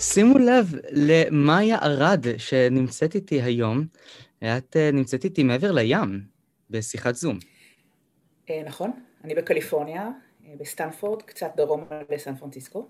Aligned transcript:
שימו 0.00 0.38
לב 0.38 0.72
למאיה 0.90 1.78
ערד 1.82 2.26
שנמצאת 2.38 3.14
איתי 3.14 3.42
היום. 3.42 3.86
את 4.38 4.76
אה, 4.76 4.90
נמצאת 4.92 5.24
איתי 5.24 5.42
מעבר 5.42 5.72
לים, 5.72 6.20
בשיחת 6.70 7.14
זום. 7.14 7.38
אה, 8.50 8.62
נכון, 8.66 8.90
אני 9.24 9.34
בקליפורניה, 9.34 10.10
אה, 10.46 10.54
בסטנפורד, 10.58 11.22
קצת 11.22 11.50
דרום 11.56 11.84
לסן 12.10 12.34
פרנסיסקו. 12.34 12.88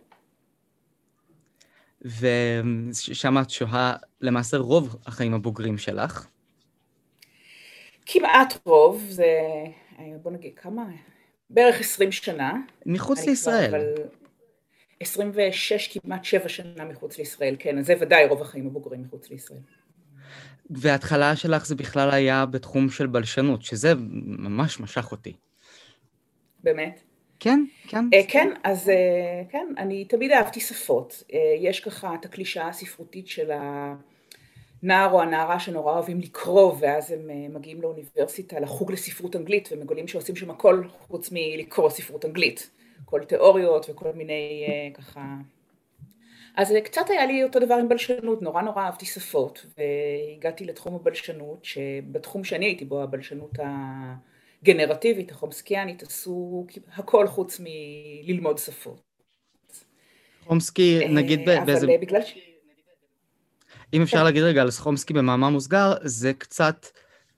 ושם 2.02 3.38
את 3.42 3.50
שוהה 3.50 3.96
למעשה 4.20 4.56
רוב 4.56 4.96
החיים 5.06 5.34
הבוגרים 5.34 5.78
שלך. 5.78 6.26
כמעט 8.06 8.58
רוב, 8.64 9.04
זה, 9.08 9.24
בוא 10.22 10.30
נגיד, 10.30 10.52
כמה? 10.56 10.84
בערך 11.50 11.80
20 11.80 12.12
שנה. 12.12 12.52
מחוץ 12.86 13.26
לישראל. 13.26 13.68
כבר, 13.68 13.76
אבל 13.76 13.92
26, 15.00 15.98
כמעט 15.98 16.24
7 16.24 16.48
שנה 16.48 16.84
מחוץ 16.84 17.18
לישראל, 17.18 17.56
כן, 17.58 17.78
אז 17.78 17.86
זה 17.86 17.94
ודאי 18.00 18.26
רוב 18.26 18.42
החיים 18.42 18.66
הבוגרים 18.66 19.02
מחוץ 19.02 19.30
לישראל. 19.30 19.60
וההתחלה 20.70 21.36
שלך 21.36 21.66
זה 21.66 21.74
בכלל 21.74 22.10
היה 22.10 22.46
בתחום 22.46 22.90
של 22.90 23.06
בלשנות, 23.06 23.62
שזה 23.62 23.92
ממש 24.24 24.80
משך 24.80 25.12
אותי. 25.12 25.32
באמת? 26.62 27.00
כן, 27.40 27.64
כן. 27.88 28.04
Uh, 28.14 28.16
כן, 28.28 28.50
אז 28.64 28.88
uh, 28.88 29.52
כן, 29.52 29.66
אני 29.78 30.04
תמיד 30.04 30.30
אהבתי 30.30 30.60
שפות. 30.60 31.22
Uh, 31.28 31.34
יש 31.60 31.80
ככה 31.80 32.14
את 32.14 32.24
הקלישאה 32.24 32.68
הספרותית 32.68 33.28
של 33.28 33.50
הנער 34.82 35.12
או 35.12 35.22
הנערה 35.22 35.60
שנורא 35.60 35.92
אוהבים 35.92 36.20
לקרוא, 36.20 36.74
ואז 36.80 37.10
הם 37.10 37.54
מגיעים 37.54 37.82
לאוניברסיטה, 37.82 38.60
לחוג 38.60 38.92
לספרות 38.92 39.36
אנגלית, 39.36 39.68
ומגלים 39.72 40.08
שעושים 40.08 40.36
שם 40.36 40.50
הכל 40.50 40.82
חוץ 40.98 41.30
מלקרוא 41.32 41.90
ספרות 41.90 42.24
אנגלית. 42.24 42.70
כל 43.04 43.24
תיאוריות 43.24 43.86
וכל 43.90 44.12
מיני 44.12 44.66
uh, 44.66 44.98
ככה... 44.98 45.34
אז 46.56 46.72
קצת 46.84 47.10
היה 47.10 47.26
לי 47.26 47.44
אותו 47.44 47.60
דבר 47.60 47.74
עם 47.74 47.88
בלשנות, 47.88 48.42
נורא 48.42 48.62
נורא 48.62 48.82
אהבתי 48.82 49.06
שפות, 49.06 49.66
והגעתי 49.78 50.64
לתחום 50.64 50.94
הבלשנות, 50.94 51.64
שבתחום 51.64 52.44
שאני 52.44 52.66
הייתי 52.66 52.84
בו, 52.84 53.02
הבלשנות 53.02 53.58
הגנרטיבית, 54.62 55.30
החומסקיאנית, 55.30 56.02
עשו 56.02 56.66
הכל 56.94 57.26
חוץ 57.26 57.60
מללמוד 57.60 58.58
שפות. 58.58 59.00
חומסקי, 60.44 61.00
אה, 61.02 61.08
נגיד 61.08 61.44
באיזה... 61.46 61.86
אבל 61.86 61.96
בגלל 62.00 62.22
ש... 62.22 62.38
אם 63.94 64.02
אפשר. 64.02 64.24
להגיד 64.24 64.42
רגע 64.42 64.62
על 64.62 64.70
חומסקי 64.70 65.14
במאמר 65.14 65.48
מוסגר, 65.48 65.92
זה 66.02 66.32
קצת 66.32 66.86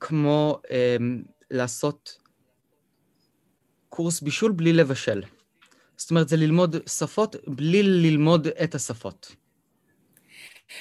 כמו 0.01 0.61
אה, 0.71 0.97
לעשות 1.51 2.19
קורס 3.89 4.21
בישול 4.21 4.53
בלי 4.53 4.73
לבשל. 4.73 5.23
זאת 5.99 6.11
אומרת, 6.11 6.29
זה 6.29 6.37
ללמוד 6.37 6.77
שפות 6.89 7.37
בלי 7.47 7.83
ללמוד 7.83 8.47
את 8.47 8.75
השפות. 8.75 9.37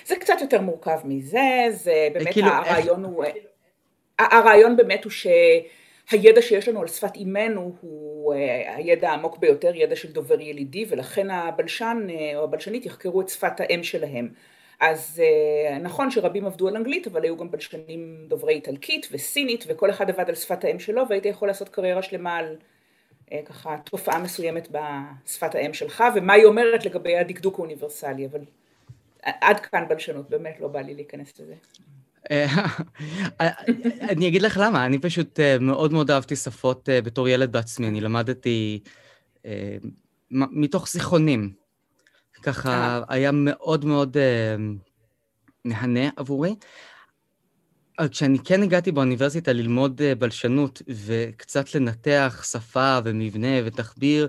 זה 0.05 0.15
קצת 0.15 0.33
יותר 0.41 0.61
מורכב 0.61 0.99
מזה, 1.05 1.65
זה 1.71 2.07
באמת 2.13 2.33
כאילו, 2.33 2.47
הרעיון 2.47 3.05
איך... 3.05 3.13
הוא... 3.13 3.25
הרעיון 4.19 4.77
באמת 4.77 5.03
הוא 5.03 5.11
שהידע 5.11 6.41
שיש 6.41 6.67
לנו 6.67 6.81
על 6.81 6.87
שפת 6.87 7.15
אימנו 7.15 7.75
הוא 7.81 8.33
אה, 8.33 8.75
הידע 8.75 9.09
העמוק 9.09 9.37
ביותר, 9.37 9.75
ידע 9.75 9.95
של 9.95 10.11
דובר 10.11 10.41
ילידי, 10.41 10.85
ולכן 10.89 11.31
הבלשן 11.31 12.07
אה, 12.09 12.37
או 12.37 12.43
הבלשנית 12.43 12.85
יחקרו 12.85 13.21
את 13.21 13.29
שפת 13.29 13.59
האם 13.59 13.83
שלהם. 13.83 14.29
אז 14.79 15.23
אה, 15.23 15.77
נכון 15.77 16.11
שרבים 16.11 16.45
עבדו 16.45 16.67
על 16.67 16.75
אנגלית, 16.75 17.07
אבל 17.07 17.23
היו 17.23 17.37
גם 17.37 17.51
בלשנים 17.51 18.25
דוברי 18.27 18.53
איטלקית 18.53 19.07
וסינית, 19.11 19.63
וכל 19.67 19.89
אחד 19.89 20.09
עבד 20.09 20.29
על 20.29 20.35
שפת 20.35 20.63
האם 20.63 20.79
שלו, 20.79 21.03
והיית 21.09 21.25
יכול 21.25 21.47
לעשות 21.47 21.69
קריירה 21.69 22.01
שלמה 22.01 22.35
על 22.35 22.55
ככה 23.45 23.77
תופעה 23.83 24.19
מסוימת 24.19 24.67
בשפת 24.71 25.55
האם 25.55 25.73
שלך, 25.73 26.03
ומה 26.15 26.33
היא 26.33 26.45
אומרת 26.45 26.85
לגבי 26.85 27.17
הדקדוק 27.17 27.59
האוניברסלי, 27.59 28.25
אבל 28.25 28.39
עד 29.23 29.59
כאן 29.59 29.87
בלשנות, 29.89 30.29
באמת 30.29 30.57
לא 30.59 30.67
בא 30.67 30.81
לי 30.81 30.93
להיכנס 30.93 31.33
לזה. 31.39 31.55
אה, 32.31 32.45
אני 34.11 34.27
אגיד 34.27 34.41
לך 34.41 34.59
למה, 34.63 34.85
אני 34.85 34.99
פשוט 34.99 35.39
אה, 35.39 35.59
מאוד 35.59 35.93
מאוד 35.93 36.11
אהבתי 36.11 36.35
שפות 36.35 36.89
בתור 37.03 37.27
ילד 37.27 37.51
בעצמי, 37.51 37.87
אני 37.87 38.01
למדתי 38.01 38.79
מתוך 40.31 40.87
זיכרונים. 40.89 41.53
ככה 42.43 43.01
היה 43.09 43.31
מאוד 43.31 43.85
מאוד 43.85 44.17
מהנה 45.65 46.09
עבורי. 46.15 46.55
כשאני 48.11 48.39
כן 48.39 48.63
הגעתי 48.63 48.91
באוניברסיטה 48.91 49.53
ללמוד 49.53 50.01
אה, 50.01 50.15
בלשנות 50.15 50.81
וקצת 51.05 51.75
לנתח 51.75 52.43
שפה 52.51 52.99
ומבנה 53.03 53.57
ותחביר, 53.65 54.27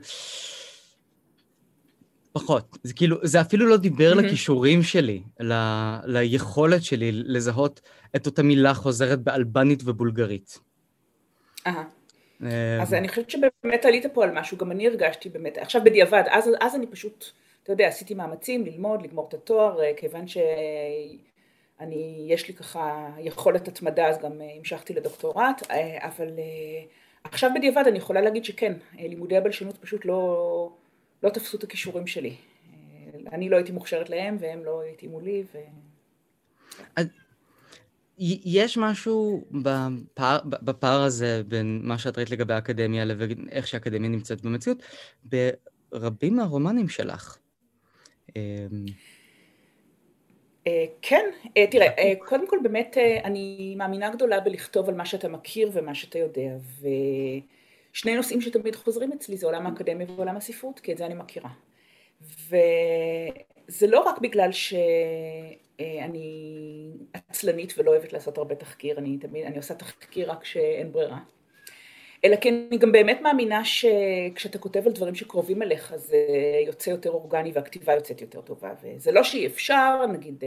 פחות. 2.32 2.78
זה 2.82 2.94
כאילו, 2.94 3.16
זה 3.22 3.40
אפילו 3.40 3.66
לא 3.66 3.76
דיבר 3.76 4.12
mm-hmm. 4.12 4.22
לכישורים 4.22 4.82
שלי, 4.82 5.22
ל, 5.40 5.52
ליכולת 6.04 6.82
שלי 6.82 7.12
לזהות 7.12 7.80
את 8.16 8.26
אותה 8.26 8.42
מילה 8.42 8.74
חוזרת 8.74 9.20
באלבנית 9.22 9.82
ובולגרית. 9.84 10.58
אה. 11.66 11.84
אז 12.82 12.94
אני 12.94 13.08
חושבת 13.08 13.30
שבאמת 13.30 13.84
עלית 13.84 14.06
פה 14.12 14.24
על 14.24 14.30
משהו, 14.30 14.56
גם 14.56 14.70
אני 14.70 14.86
הרגשתי 14.86 15.28
באמת, 15.28 15.58
עכשיו 15.58 15.84
בדיעבד, 15.84 16.22
אז, 16.30 16.50
אז 16.60 16.74
אני 16.74 16.86
פשוט, 16.86 17.24
אתה 17.62 17.72
יודע, 17.72 17.88
עשיתי 17.88 18.14
מאמצים 18.14 18.66
ללמוד, 18.66 19.02
לגמור 19.02 19.28
את 19.28 19.34
התואר, 19.34 19.82
אה, 19.82 19.92
כיוון 19.96 20.28
ש... 20.28 20.38
אני, 21.80 22.26
יש 22.28 22.48
לי 22.48 22.54
ככה 22.54 23.08
יכולת 23.18 23.68
התמדה, 23.68 24.08
אז 24.08 24.18
גם 24.18 24.40
אה, 24.40 24.46
המשכתי 24.58 24.94
לדוקטורט, 24.94 25.62
אה, 25.70 26.08
אבל 26.08 26.28
אה, 26.38 26.84
עכשיו 27.24 27.50
בדיעבד 27.54 27.84
אני 27.88 27.98
יכולה 27.98 28.20
להגיד 28.20 28.44
שכן, 28.44 28.72
לימודי 28.98 29.36
הבלשנות 29.36 29.78
פשוט 29.78 30.04
לא, 30.04 30.72
לא 31.22 31.28
תפסו 31.28 31.56
את 31.56 31.64
הכישורים 31.64 32.06
שלי. 32.06 32.36
אני 33.32 33.48
לא 33.48 33.56
הייתי 33.56 33.72
מוכשרת 33.72 34.10
להם 34.10 34.36
והם 34.40 34.64
לא 34.64 34.82
התאימו 34.92 35.20
לי. 35.20 35.44
ו... 35.54 35.58
אז 36.96 37.06
יש 38.18 38.78
משהו 38.78 39.44
בפער, 39.50 40.38
בפער 40.44 41.02
הזה 41.02 41.42
בין 41.48 41.80
מה 41.84 41.98
שאת 41.98 42.18
ראית 42.18 42.30
לגבי 42.30 42.54
האקדמיה 42.54 43.04
לבין 43.04 43.48
איך 43.50 43.66
שהאקדמיה 43.66 44.10
נמצאת 44.10 44.42
במציאות, 44.42 44.82
ברבים 45.24 46.36
מהרומנים 46.36 46.88
שלך. 46.88 47.38
אה, 50.68 50.84
כן, 51.02 51.30
אה, 51.56 51.66
תראה, 51.70 51.86
אה, 51.98 52.12
קודם 52.18 52.48
כל 52.48 52.58
באמת 52.62 52.96
אני 53.24 53.74
מאמינה 53.78 54.10
גדולה 54.10 54.40
בלכתוב 54.40 54.88
על 54.88 54.94
מה 54.94 55.06
שאתה 55.06 55.28
מכיר 55.28 55.70
ומה 55.72 55.94
שאתה 55.94 56.18
יודע, 56.18 56.50
ושני 56.80 58.16
נושאים 58.16 58.40
שתמיד 58.40 58.76
חוזרים 58.76 59.12
אצלי 59.12 59.36
זה 59.36 59.46
עולם 59.46 59.66
האקדמיה 59.66 60.06
ועולם 60.16 60.36
הספרות, 60.36 60.80
כי 60.80 60.92
את 60.92 60.98
זה 60.98 61.06
אני 61.06 61.14
מכירה. 61.14 61.50
וזה 62.20 63.86
לא 63.86 64.00
רק 64.00 64.18
בגלל 64.18 64.52
שאני 64.52 64.90
עצלנית 67.12 67.74
ולא 67.78 67.90
אוהבת 67.90 68.12
לעשות 68.12 68.38
הרבה 68.38 68.54
תחקיר, 68.54 68.98
אני 68.98 69.18
תמיד, 69.18 69.44
אני 69.44 69.56
עושה 69.56 69.74
תחקיר 69.74 70.30
רק 70.30 70.42
כשאין 70.42 70.92
ברירה. 70.92 71.18
אלא 72.24 72.36
כי 72.36 72.48
אני 72.48 72.78
גם 72.78 72.92
באמת 72.92 73.20
מאמינה 73.22 73.64
שכשאתה 73.64 74.58
כותב 74.58 74.86
על 74.86 74.92
דברים 74.92 75.14
שקרובים 75.14 75.62
אליך 75.62 75.94
זה 75.96 76.26
יוצא 76.66 76.90
יותר 76.90 77.10
אורגני 77.10 77.52
והכתיבה 77.54 77.94
יוצאת 77.94 78.20
יותר 78.20 78.40
טובה 78.40 78.70
וזה 78.82 79.12
לא 79.12 79.24
שאי 79.24 79.46
אפשר, 79.46 80.06
נגיד 80.12 80.44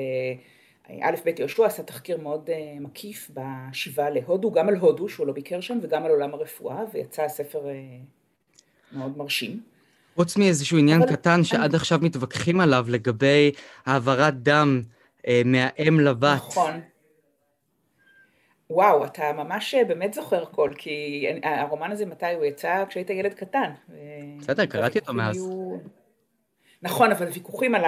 אה, 0.89 1.09
א' 1.09 1.15
ב' 1.25 1.39
יהושע 1.39 1.65
עשה 1.65 1.83
תחקיר 1.83 2.17
מאוד 2.17 2.49
אה, 2.49 2.75
מקיף 2.79 3.31
בשיבה 3.33 4.09
להודו, 4.09 4.51
גם 4.51 4.69
על 4.69 4.75
הודו 4.75 5.09
שהוא 5.09 5.27
לא 5.27 5.33
ביקר 5.33 5.61
שם 5.61 5.77
וגם 5.81 6.05
על 6.05 6.11
עולם 6.11 6.33
הרפואה 6.33 6.83
ויצא 6.93 7.27
ספר 7.27 7.69
אה, 7.69 7.73
מאוד 8.91 9.17
מרשים. 9.17 9.59
חוץ 10.15 10.37
מאיזשהו 10.37 10.77
עניין. 10.77 11.05
קטן 11.05 11.43
שעד. 11.43 11.75
עכשיו 11.75 11.99
מתווכחים 12.01 12.61
עליו 12.61 12.85
לגבי 12.89 13.51
העברת 13.85 14.43
דם 14.43 14.81
מהאם 15.45 15.99
לבת. 15.99 16.35
נכון. 16.35 16.81
וואו, 18.73 19.05
אתה 19.05 19.33
ממש 19.33 19.73
אה, 19.75 19.85
באמת 19.85 20.13
זוכר 20.13 20.43
הכל, 20.43 20.71
כי 20.77 21.25
הרומן 21.43 21.91
הזה, 21.91 22.05
מתי 22.05 22.33
הוא 22.33 22.45
יצא? 22.45 22.83
כשהיית 22.89 23.09
ילד 23.09 23.33
קטן. 23.33 23.71
בסדר, 24.39 24.65
קראתי 24.65 24.99
אותו 24.99 25.13
מאז. 25.13 25.49
נכון, 26.81 27.11
אבל 27.11 27.27
ויכוחים 27.27 27.75
על 27.75 27.83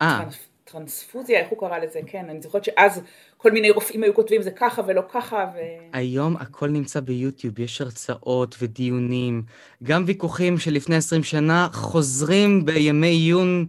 הטרנספוזיה, 0.00 1.38
אה. 1.38 1.42
איך 1.42 1.50
הוא 1.50 1.58
קרא 1.58 1.78
לזה, 1.78 2.00
כן, 2.06 2.26
אני 2.30 2.42
זוכרת 2.42 2.64
שאז 2.64 3.00
כל 3.36 3.52
מיני 3.52 3.70
רופאים 3.70 4.02
היו 4.02 4.14
כותבים 4.14 4.42
זה 4.42 4.50
ככה 4.50 4.82
ולא 4.86 5.02
ככה, 5.12 5.50
ו... 5.54 5.58
היום 5.92 6.36
הכל 6.36 6.68
נמצא 6.68 7.00
ביוטיוב, 7.00 7.58
יש 7.58 7.80
הרצאות 7.80 8.56
ודיונים, 8.62 9.42
גם 9.82 10.04
ויכוחים 10.06 10.58
שלפני 10.58 10.96
20 10.96 11.22
שנה 11.22 11.68
חוזרים 11.72 12.64
בימי 12.64 13.06
עיון, 13.06 13.66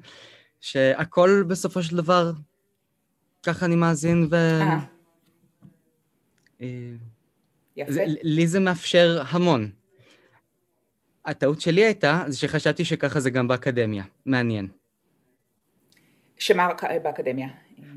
שהכל 0.62 1.44
בסופו 1.48 1.83
של 1.83 1.98
דבר, 1.98 2.31
ככה 3.44 3.65
אני 3.65 3.75
מאזין 3.75 4.27
ו... 4.31 4.36
אה. 4.36 4.99
יפה. 6.59 7.91
זה, 7.91 8.06
לי 8.23 8.47
זה 8.47 8.59
מאפשר 8.59 9.21
המון. 9.29 9.69
הטעות 11.25 11.61
שלי 11.61 11.83
הייתה, 11.83 12.23
זה 12.27 12.38
שחשבתי 12.38 12.85
שככה 12.85 13.19
זה 13.19 13.29
גם 13.29 13.47
באקדמיה. 13.47 14.03
מעניין. 14.25 14.67
שמה 16.38 16.69
באקדמיה? 17.03 17.47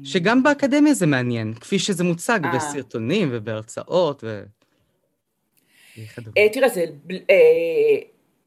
שגם 0.04 0.42
באקדמיה 0.42 0.94
זה 0.94 1.06
מעניין, 1.06 1.54
כפי 1.54 1.78
שזה 1.78 2.04
מוצג 2.04 2.40
아. 2.42 2.46
אה. 2.46 2.56
בסרטונים 2.56 3.28
ובהרצאות 3.32 4.24
ו... 4.24 4.42
אה, 6.38 6.48
תראה, 6.52 6.68
זה... 6.68 6.84
אה, 7.30 7.98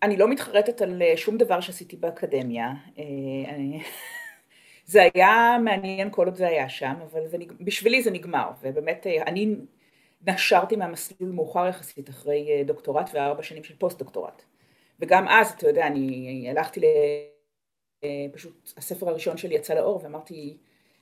אני 0.03 0.17
לא 0.17 0.27
מתחרטת 0.27 0.81
על 0.81 1.01
שום 1.15 1.37
דבר 1.37 1.61
שעשיתי 1.61 1.95
באקדמיה. 1.95 2.73
זה 4.85 5.01
היה 5.13 5.57
מעניין 5.63 6.09
כל 6.11 6.25
עוד 6.25 6.35
זה 6.35 6.47
היה 6.47 6.69
שם, 6.69 6.93
אבל 7.11 7.27
זה, 7.27 7.37
בשבילי 7.61 8.03
זה 8.03 8.11
נגמר, 8.11 8.49
ובאמת 8.61 9.07
אני 9.27 9.55
נשרתי 10.21 10.75
מהמסלול 10.75 11.31
מאוחר 11.31 11.67
יחסית 11.67 12.09
אחרי 12.09 12.63
דוקטורט 12.63 13.09
וארבע 13.13 13.43
שנים 13.43 13.63
של 13.63 13.75
פוסט 13.75 13.99
דוקטורט. 13.99 14.43
וגם 14.99 15.27
אז, 15.27 15.51
אתה 15.51 15.67
יודע, 15.69 15.87
אני 15.87 16.47
הלכתי 16.49 16.79
ל... 16.79 16.85
פשוט 18.33 18.73
הספר 18.77 19.09
הראשון 19.09 19.37
שלי 19.37 19.55
יצא 19.55 19.73
לאור 19.73 19.99
ואמרתי, 20.03 20.57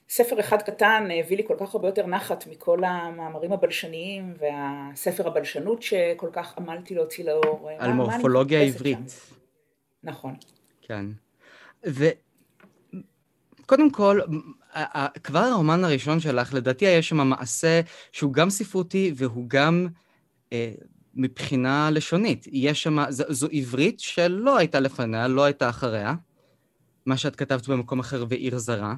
ספר 0.10 0.40
אחד 0.40 0.62
קטן 0.62 1.08
הביא 1.20 1.38
לי 1.38 1.44
כל 1.48 1.56
כך 1.60 1.76
הרבה 1.76 1.88
יותר 1.88 2.08
נחת 2.08 2.48
מכל 2.48 2.84
המאמרים 2.84 3.54
הבלשניים 3.54 4.34
והספר 4.38 5.28
הבלשנות 5.28 5.84
שכל 5.84 6.30
כך 6.34 6.58
עמלתי 6.58 6.96
להוציא 6.96 7.26
לאור. 7.26 7.70
על 7.80 7.94
מה, 7.94 7.96
מורפולוגיה 7.96 8.60
מה 8.60 8.66
עברית. 8.66 8.98
שם? 9.10 9.36
נכון. 10.04 10.36
כן. 10.82 11.06
וקודם 13.62 13.90
כל, 13.92 14.20
כבר 15.24 15.40
הרומן 15.40 15.84
הראשון 15.84 16.20
שלך, 16.20 16.54
לדעתי 16.54 16.86
יש 16.86 17.10
שם 17.10 17.18
מעשה 17.18 17.82
שהוא 18.12 18.34
גם 18.34 18.50
ספרותי 18.50 19.14
והוא 19.16 19.46
גם 19.48 19.88
אה, 20.54 20.72
מבחינה 21.16 21.90
לשונית. 21.92 22.48
יש 22.52 22.84
שם, 22.84 22.98
זו, 23.10 23.24
זו 23.30 23.48
עברית 23.52 24.00
שלא 24.00 24.58
הייתה 24.58 24.80
לפניה, 24.80 25.28
לא 25.28 25.44
הייתה 25.44 25.70
אחריה. 25.70 26.14
מה 27.06 27.18
שאת 27.18 27.36
כתבת 27.36 27.68
במקום 27.68 28.00
אחר 28.00 28.26
ועיר 28.30 28.58
זרה. 28.58 28.96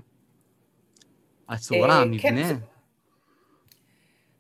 הצורה, 1.50 1.90
אה, 1.90 2.02
המבנה. 2.02 2.20
כן, 2.20 2.56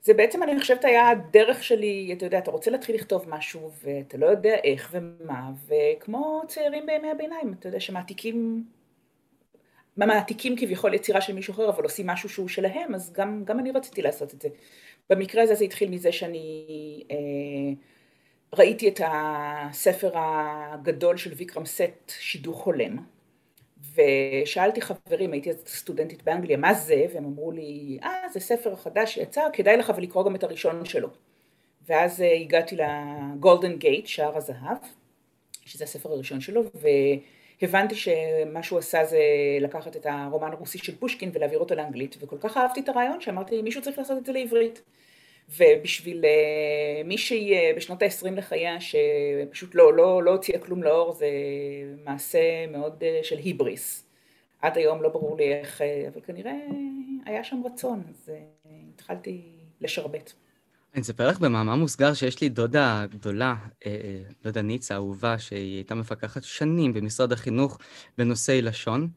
זה 0.04 0.14
בעצם, 0.14 0.44
אני 0.44 0.60
חושבת, 0.60 0.86
היה 0.86 1.10
הדרך 1.10 1.64
שלי, 1.64 2.14
אתה 2.18 2.26
יודע, 2.26 2.38
אתה 2.38 2.52
רוצה 2.52 2.72
להתחיל 2.72 2.96
לכתוב 2.96 3.26
משהו, 3.30 3.72
ואתה 3.84 4.18
לא 4.18 4.26
יודע 4.26 4.56
איך 4.64 4.90
ומה, 4.92 5.52
וכמו 5.68 6.42
צעירים 6.48 6.86
בימי 6.86 7.12
הביניים, 7.12 7.54
אתה 7.60 7.68
יודע, 7.68 7.80
שמעתיקים, 7.80 8.66
מעתיקים 9.97 10.56
כביכול 10.57 10.94
יצירה 10.94 11.21
של 11.21 11.33
מישהו 11.33 11.53
אחר, 11.53 11.69
אבל 11.69 11.83
עושים 11.83 12.07
משהו 12.07 12.30
שהוא 12.30 12.47
שלהם, 12.47 12.95
אז 12.95 13.13
גם, 13.13 13.44
גם 13.45 13.59
אני 13.59 13.71
רציתי 13.71 14.01
לעשות 14.01 14.33
את 14.33 14.42
זה. 14.42 14.50
במקרה 15.09 15.44
הזה 15.44 15.56
זה 15.56 15.65
התחיל 15.65 15.89
מזה 15.89 16.12
שאני 16.12 16.65
אה, 17.12 17.74
ראיתי 18.53 18.88
את 18.88 19.01
הספר 19.07 20.12
הגדול 20.15 21.18
של 21.18 21.33
ויקרם 21.33 21.65
סט, 21.65 22.09
שידוך 22.09 22.63
הולם, 22.63 22.97
ושאלתי 23.95 24.81
חברים, 24.81 25.31
הייתי 25.31 25.50
סטודנטית 25.65 26.24
באנגליה, 26.24 26.57
מה 26.57 26.74
זה? 26.74 27.06
והם 27.13 27.25
אמרו 27.25 27.51
לי, 27.51 27.97
אה, 28.03 28.30
זה 28.33 28.39
ספר 28.39 28.75
חדש 28.75 29.13
שיצא, 29.13 29.42
כדאי 29.53 29.77
לך 29.77 29.94
ולקרוא 29.97 30.25
גם 30.25 30.36
את 30.36 30.44
הראשון 30.44 30.86
שלו. 30.86 31.09
ואז 31.88 32.21
אה, 32.21 32.33
הגעתי 32.33 32.75
לגולדן 32.75 33.75
גייט, 33.75 34.07
שער 34.07 34.38
הזהב, 34.38 34.77
שזה 35.65 35.83
הספר 35.83 36.12
הראשון 36.12 36.42
שלו, 36.42 36.63
והבנתי 37.62 37.96
שמה 37.96 38.63
שהוא 38.63 38.80
עשה 38.80 39.06
זה 39.06 39.19
לקחת 39.62 39.96
את 39.96 40.06
הרומן 40.10 40.52
הרוסי 40.52 40.78
של 40.78 40.96
פושקין 40.96 41.31
ולהעביר 41.34 41.60
אותו 41.60 41.75
לאנגלית, 41.75 42.18
וכל 42.19 42.38
כך 42.40 42.57
אהבתי 42.57 42.80
את 42.80 42.90
הרעיון 42.90 43.22
שאמרתי, 43.22 43.62
מישהו 43.62 43.81
צריך 43.81 43.98
לעשות 43.98 44.18
את 44.18 44.25
זה 44.25 44.31
לעברית. 44.31 44.81
ובשביל 45.50 46.25
אה, 46.25 47.04
מישהי 47.04 47.54
אה, 47.54 47.72
בשנות 47.75 48.02
ה-20 48.02 48.31
לחייה 48.31 48.78
שפשוט 48.81 49.75
לא, 49.75 49.94
לא, 49.94 50.24
לא 50.24 50.31
הוציאה 50.31 50.60
כלום 50.60 50.84
לאור 50.84 51.12
זה 51.12 51.30
מעשה 52.04 52.68
מאוד 52.68 53.04
אה, 53.04 53.19
של 53.24 53.38
היבריס. 53.38 54.06
עד 54.62 54.78
היום 54.78 55.02
לא 55.02 55.10
ברור 55.10 55.38
לי 55.38 55.54
איך, 55.54 55.81
אבל 56.13 56.22
כנראה 56.22 56.54
היה 57.25 57.44
שם 57.44 57.62
רצון, 57.66 58.04
אז 58.10 58.31
התחלתי 58.94 59.42
לשרבט. 59.81 60.34
אני 60.95 61.01
אספר 61.01 61.27
לך 61.27 61.39
במאמר 61.39 61.75
מוסגר 61.75 62.13
שיש 62.13 62.42
לי 62.42 62.50
דודה 62.50 63.06
גדולה, 63.09 63.56
דודה 64.44 64.62
ניצה, 64.62 64.95
אהובה, 64.95 65.39
שהיא 65.39 65.75
הייתה 65.75 65.95
מפקחת 65.95 66.44
שנים 66.44 66.94
במשרד 66.94 67.31
החינוך 67.31 67.80
בנושאי 68.18 68.62
לשון, 68.62 69.07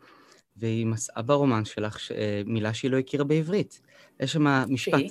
והיא 0.56 0.86
מצאה 0.86 1.22
ברומן 1.22 1.64
שלך 1.64 1.98
מילה 2.46 2.74
שהיא 2.74 2.90
לא 2.90 2.98
הכירה 2.98 3.24
בעברית. 3.24 3.80
יש 4.20 4.32
שם 4.32 4.44
משפט. 4.68 4.98
שהיא? 4.98 5.10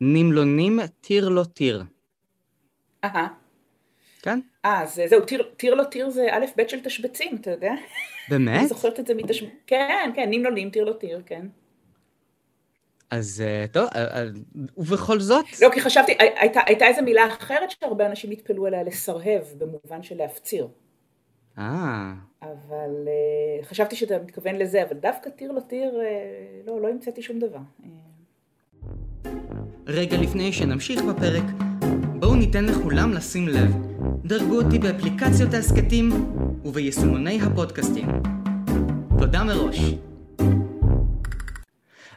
נמלונים 0.00 0.80
טיר 1.00 1.28
לא 1.28 1.44
טיר. 1.44 1.84
אהה. 3.04 3.28
כן? 4.22 4.40
אה, 4.64 4.82
אז 4.82 5.00
זהו, 5.08 5.24
טיר, 5.24 5.50
טיר 5.56 5.74
לא 5.74 5.84
טיר 5.84 6.10
זה 6.10 6.26
א' 6.30 6.44
ב' 6.56 6.68
של 6.68 6.80
תשבצים, 6.80 7.36
אתה 7.40 7.50
יודע? 7.50 7.72
באמת? 8.28 8.58
אני 8.58 8.68
זוכרת 8.68 9.00
את 9.00 9.06
זה 9.06 9.14
מתשב... 9.14 9.46
כן, 9.66 10.10
כן, 10.14 10.30
נמלונים 10.30 10.70
טיר 10.70 10.84
לא 10.84 10.92
טיר, 10.92 11.22
כן. 11.26 11.46
אז 13.10 13.42
אה, 13.46 13.64
טוב, 13.72 13.88
אה, 13.94 14.04
אה, 14.04 14.24
ובכל 14.76 15.20
זאת... 15.20 15.44
לא, 15.62 15.68
כי 15.74 15.80
חשבתי, 15.80 16.16
הייתה, 16.18 16.60
הייתה 16.66 16.86
איזו 16.86 17.02
מילה 17.02 17.26
אחרת 17.26 17.70
שהרבה 17.70 18.06
אנשים 18.06 18.30
התפלאו 18.30 18.66
עליה, 18.66 18.82
לסרהב, 18.82 19.42
במובן 19.58 20.02
של 20.02 20.16
להפציר. 20.16 20.68
אה. 21.58 22.12
אבל 22.42 23.08
חשבתי 23.62 23.96
שאתה 23.96 24.18
מתכוון 24.18 24.56
לזה, 24.56 24.82
אבל 24.82 24.96
דווקא 24.96 25.30
טיר 25.30 25.52
לא 25.52 25.60
טיר, 25.60 25.98
לא, 26.66 26.80
לא 26.80 26.88
המצאתי 26.88 27.22
שום 27.22 27.38
דבר. 27.38 27.58
רגע 29.86 30.16
לפני 30.16 30.52
שנמשיך 30.52 31.02
בפרק, 31.02 31.44
בואו 32.14 32.34
ניתן 32.34 32.64
לכולם 32.64 33.12
לשים 33.12 33.48
לב. 33.48 33.76
דרגו 34.24 34.62
אותי 34.62 34.78
באפליקציות 34.78 35.54
ההסכתים 35.54 36.10
וביישומוני 36.64 37.38
הפודקאסטים. 37.42 38.06
תודה 39.18 39.44
מראש. 39.44 39.78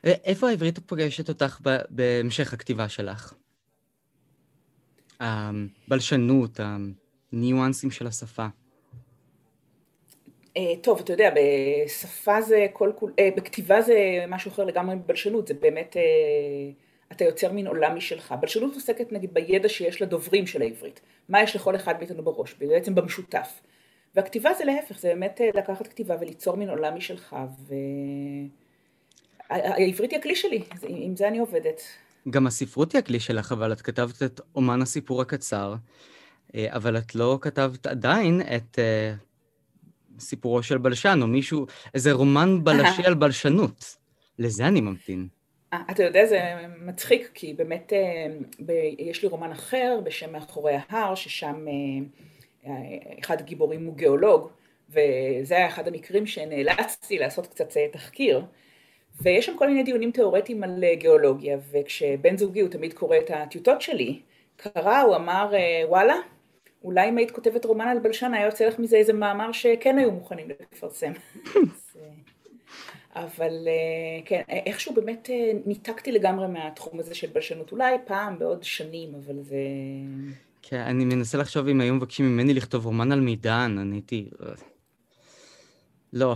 איפה 0.04 0.50
העברית 0.50 0.80
פוגשת 0.80 1.30
אותך 1.30 1.60
בהמשך 1.90 2.54
הכתיבה 2.54 2.90
שלך? 2.90 3.34
הבלשנות, 5.20 6.60
הניואנסים 7.34 7.92
של 7.92 8.08
השפה. 8.08 8.48
אה, 10.58 10.74
טוב, 10.82 11.00
אתה 11.00 11.14
יודע, 11.14 11.30
בשפה 11.36 12.42
זה 12.42 12.68
כל 12.74 12.92
כול, 12.96 13.14
אה, 13.20 13.30
בכתיבה 13.36 13.82
זה 13.82 14.26
משהו 14.28 14.52
אחר 14.52 14.64
לגמרי 14.64 14.96
מבלשנות, 14.96 15.48
זה 15.48 15.54
באמת... 15.54 15.98
אה, 15.98 16.02
אתה 17.12 17.24
יוצר 17.24 17.52
מין 17.52 17.68
עולם 17.68 17.96
משלך. 17.96 18.34
בלשנות 18.42 18.76
עוסקת 18.76 19.12
נגיד 19.12 19.34
בידע 19.34 19.70
שיש 19.70 20.02
לדוברים 20.02 20.48
של 20.48 20.62
העברית, 20.62 21.02
מה 21.30 21.42
יש 21.44 21.56
לכל 21.56 21.76
אחד 21.76 21.98
מאיתנו 21.98 22.24
בראש, 22.24 22.54
בעצם 22.54 22.96
במשותף. 22.96 23.62
והכתיבה 24.16 24.54
זה 24.54 24.66
להפך, 24.66 25.00
זה 25.00 25.08
באמת 25.08 25.42
לקחת 25.54 25.88
כתיבה 25.88 26.16
וליצור 26.22 26.56
מין 26.56 26.70
עולם 26.70 26.96
משלך, 26.96 27.36
והעברית 29.52 30.12
היא 30.12 30.20
הכלי 30.20 30.36
שלי, 30.36 30.64
עם 30.88 31.16
זה 31.16 31.28
אני 31.28 31.40
עובדת. 31.40 31.82
גם 32.30 32.48
הספרות 32.48 32.92
היא 32.92 33.00
הכלי 33.00 33.20
שלך, 33.20 33.52
אבל 33.52 33.72
את 33.72 33.82
כתבת 33.82 34.24
את 34.24 34.42
אומן 34.56 34.82
הסיפור 34.82 35.22
הקצר, 35.22 35.76
אה, 36.56 36.68
אבל 36.70 36.98
את 36.98 37.16
לא 37.16 37.38
כתבת 37.42 37.88
עדיין 37.88 38.42
את 38.42 38.80
אה, 38.80 39.14
סיפורו 40.20 40.64
של 40.64 40.78
בלשן, 40.78 41.20
או 41.22 41.28
מישהו, 41.28 41.66
איזה 41.94 42.12
רומן 42.12 42.64
בלשי 42.64 43.06
על 43.08 43.14
בלשנות. 43.14 43.96
לזה 44.40 44.68
אני 44.68 44.82
ממתין. 44.82 45.28
אתה 45.92 46.04
יודע, 46.04 46.26
זה 46.26 46.42
מצחיק, 46.80 47.32
כי 47.34 47.54
באמת 47.54 47.94
אה, 47.94 48.28
יש 49.00 49.24
לי 49.24 49.30
רומן 49.30 49.52
אחר 49.52 50.00
בשם 50.04 50.32
מאחורי 50.32 50.74
ההר, 50.90 51.16
ששם 51.16 51.66
אה, 52.66 52.72
אחד 53.20 53.40
הגיבורים 53.40 53.86
הוא 53.86 53.96
גיאולוג, 53.96 54.50
וזה 54.90 55.56
היה 55.56 55.68
אחד 55.68 55.88
המקרים 55.88 56.26
שנאלצתי 56.26 57.20
לעשות 57.20 57.48
קצת 57.48 57.78
אה, 57.78 57.88
תחקיר, 57.92 58.46
ויש 59.22 59.46
שם 59.46 59.58
כל 59.58 59.68
מיני 59.68 59.84
דיונים 59.84 60.12
תיאורטיים 60.12 60.64
על 60.64 60.84
גיאולוגיה, 60.94 61.58
וכשבן 61.72 62.38
זוגי 62.38 62.60
הוא 62.60 62.70
תמיד 62.70 62.94
קורא 62.94 63.18
את 63.18 63.32
הטיוטות 63.34 63.82
שלי, 63.82 64.20
קרא, 64.56 65.02
הוא 65.02 65.16
אמר, 65.16 65.54
וואלה, 65.88 66.16
אולי 66.84 67.10
אם 67.10 67.18
היית 67.18 67.32
כותבת 67.32 67.66
רומן 67.66 67.88
על 67.88 68.00
בלשן, 68.00 68.34
היה 68.34 68.46
יוצא 68.46 68.66
לך 68.66 68.80
מזה 68.80 68.98
איזה 68.98 69.14
מאמר 69.14 69.52
שכן 69.52 69.98
היו 69.98 70.12
מוכנים 70.12 70.48
לפרסם. 70.50 71.12
אבל 73.16 73.68
אה, 73.68 74.22
כן, 74.26 74.42
איכשהו 74.50 74.94
באמת 74.94 75.30
אה, 75.30 75.52
ניתקתי 75.66 76.12
לגמרי 76.12 76.48
מהתחום 76.48 77.00
הזה 77.00 77.16
של 77.16 77.28
בלשנות, 77.28 77.72
אולי 77.72 77.96
פעם 78.06 78.40
בעוד 78.40 78.64
שנים, 78.64 79.10
אבל 79.16 79.36
זה... 79.42 79.58
כן, 80.62 80.80
אני 80.80 81.06
מנסה 81.06 81.38
לחשוב 81.38 81.68
אם 81.68 81.82
היו 81.82 81.94
מבקשים 81.94 82.26
ממני 82.26 82.54
לכתוב 82.54 82.86
רומן 82.86 83.12
על 83.12 83.20
מידן, 83.20 83.78
אני 83.82 83.96
הייתי... 83.96 84.30
לא. 86.14 86.36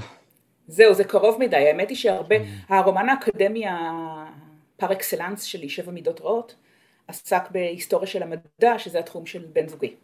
זהו, 0.67 0.93
זה 0.93 1.03
קרוב 1.03 1.39
מדי, 1.39 1.55
האמת 1.55 1.89
היא 1.89 1.97
שהרבה, 1.97 2.35
mm. 2.37 2.73
הרומן 2.73 3.09
האקדמי 3.09 3.65
הפר 3.67 4.91
אקסלנס 4.91 5.43
שלי, 5.43 5.69
שבע 5.69 5.91
מידות 5.91 6.21
רעות, 6.21 6.55
עסק 7.07 7.51
בהיסטוריה 7.51 8.07
של 8.07 8.23
המדע, 8.23 8.79
שזה 8.79 8.99
התחום 8.99 9.25
של 9.25 9.45
בן 9.53 9.67
זוגי. 9.67 9.95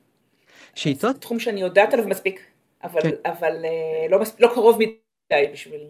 שאיתו? 0.75 1.07
זה 1.13 1.19
תחום 1.19 1.39
שאני 1.39 1.61
יודעת 1.61 1.93
עליו 1.93 2.07
מספיק, 2.07 2.41
אבל, 2.83 3.01
כן. 3.01 3.09
אבל 3.25 3.65
אה, 3.65 4.07
לא, 4.09 4.21
מספיק, 4.21 4.41
לא 4.41 4.51
קרוב 4.53 4.77
מדי 4.77 5.45
בשביל... 5.53 5.81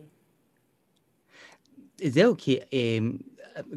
זהו, 2.03 2.35
כי 2.37 2.59
אמ, 2.73 3.17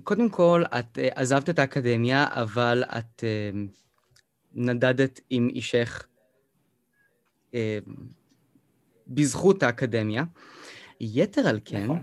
קודם 0.05 0.29
כל, 0.29 0.63
את 0.79 0.99
אה, 0.99 1.09
עזבת 1.15 1.51
את 1.51 1.59
האקדמיה, 1.59 2.27
אבל 2.31 2.85
את 2.99 3.25
נדדת 4.55 5.21
עם 5.31 5.49
אישך 5.49 6.07
בזכות 9.07 9.63
האקדמיה. 9.63 10.25
יתר 11.01 11.49
על 11.49 11.61
כן, 11.65 11.85
נכון. 11.85 12.03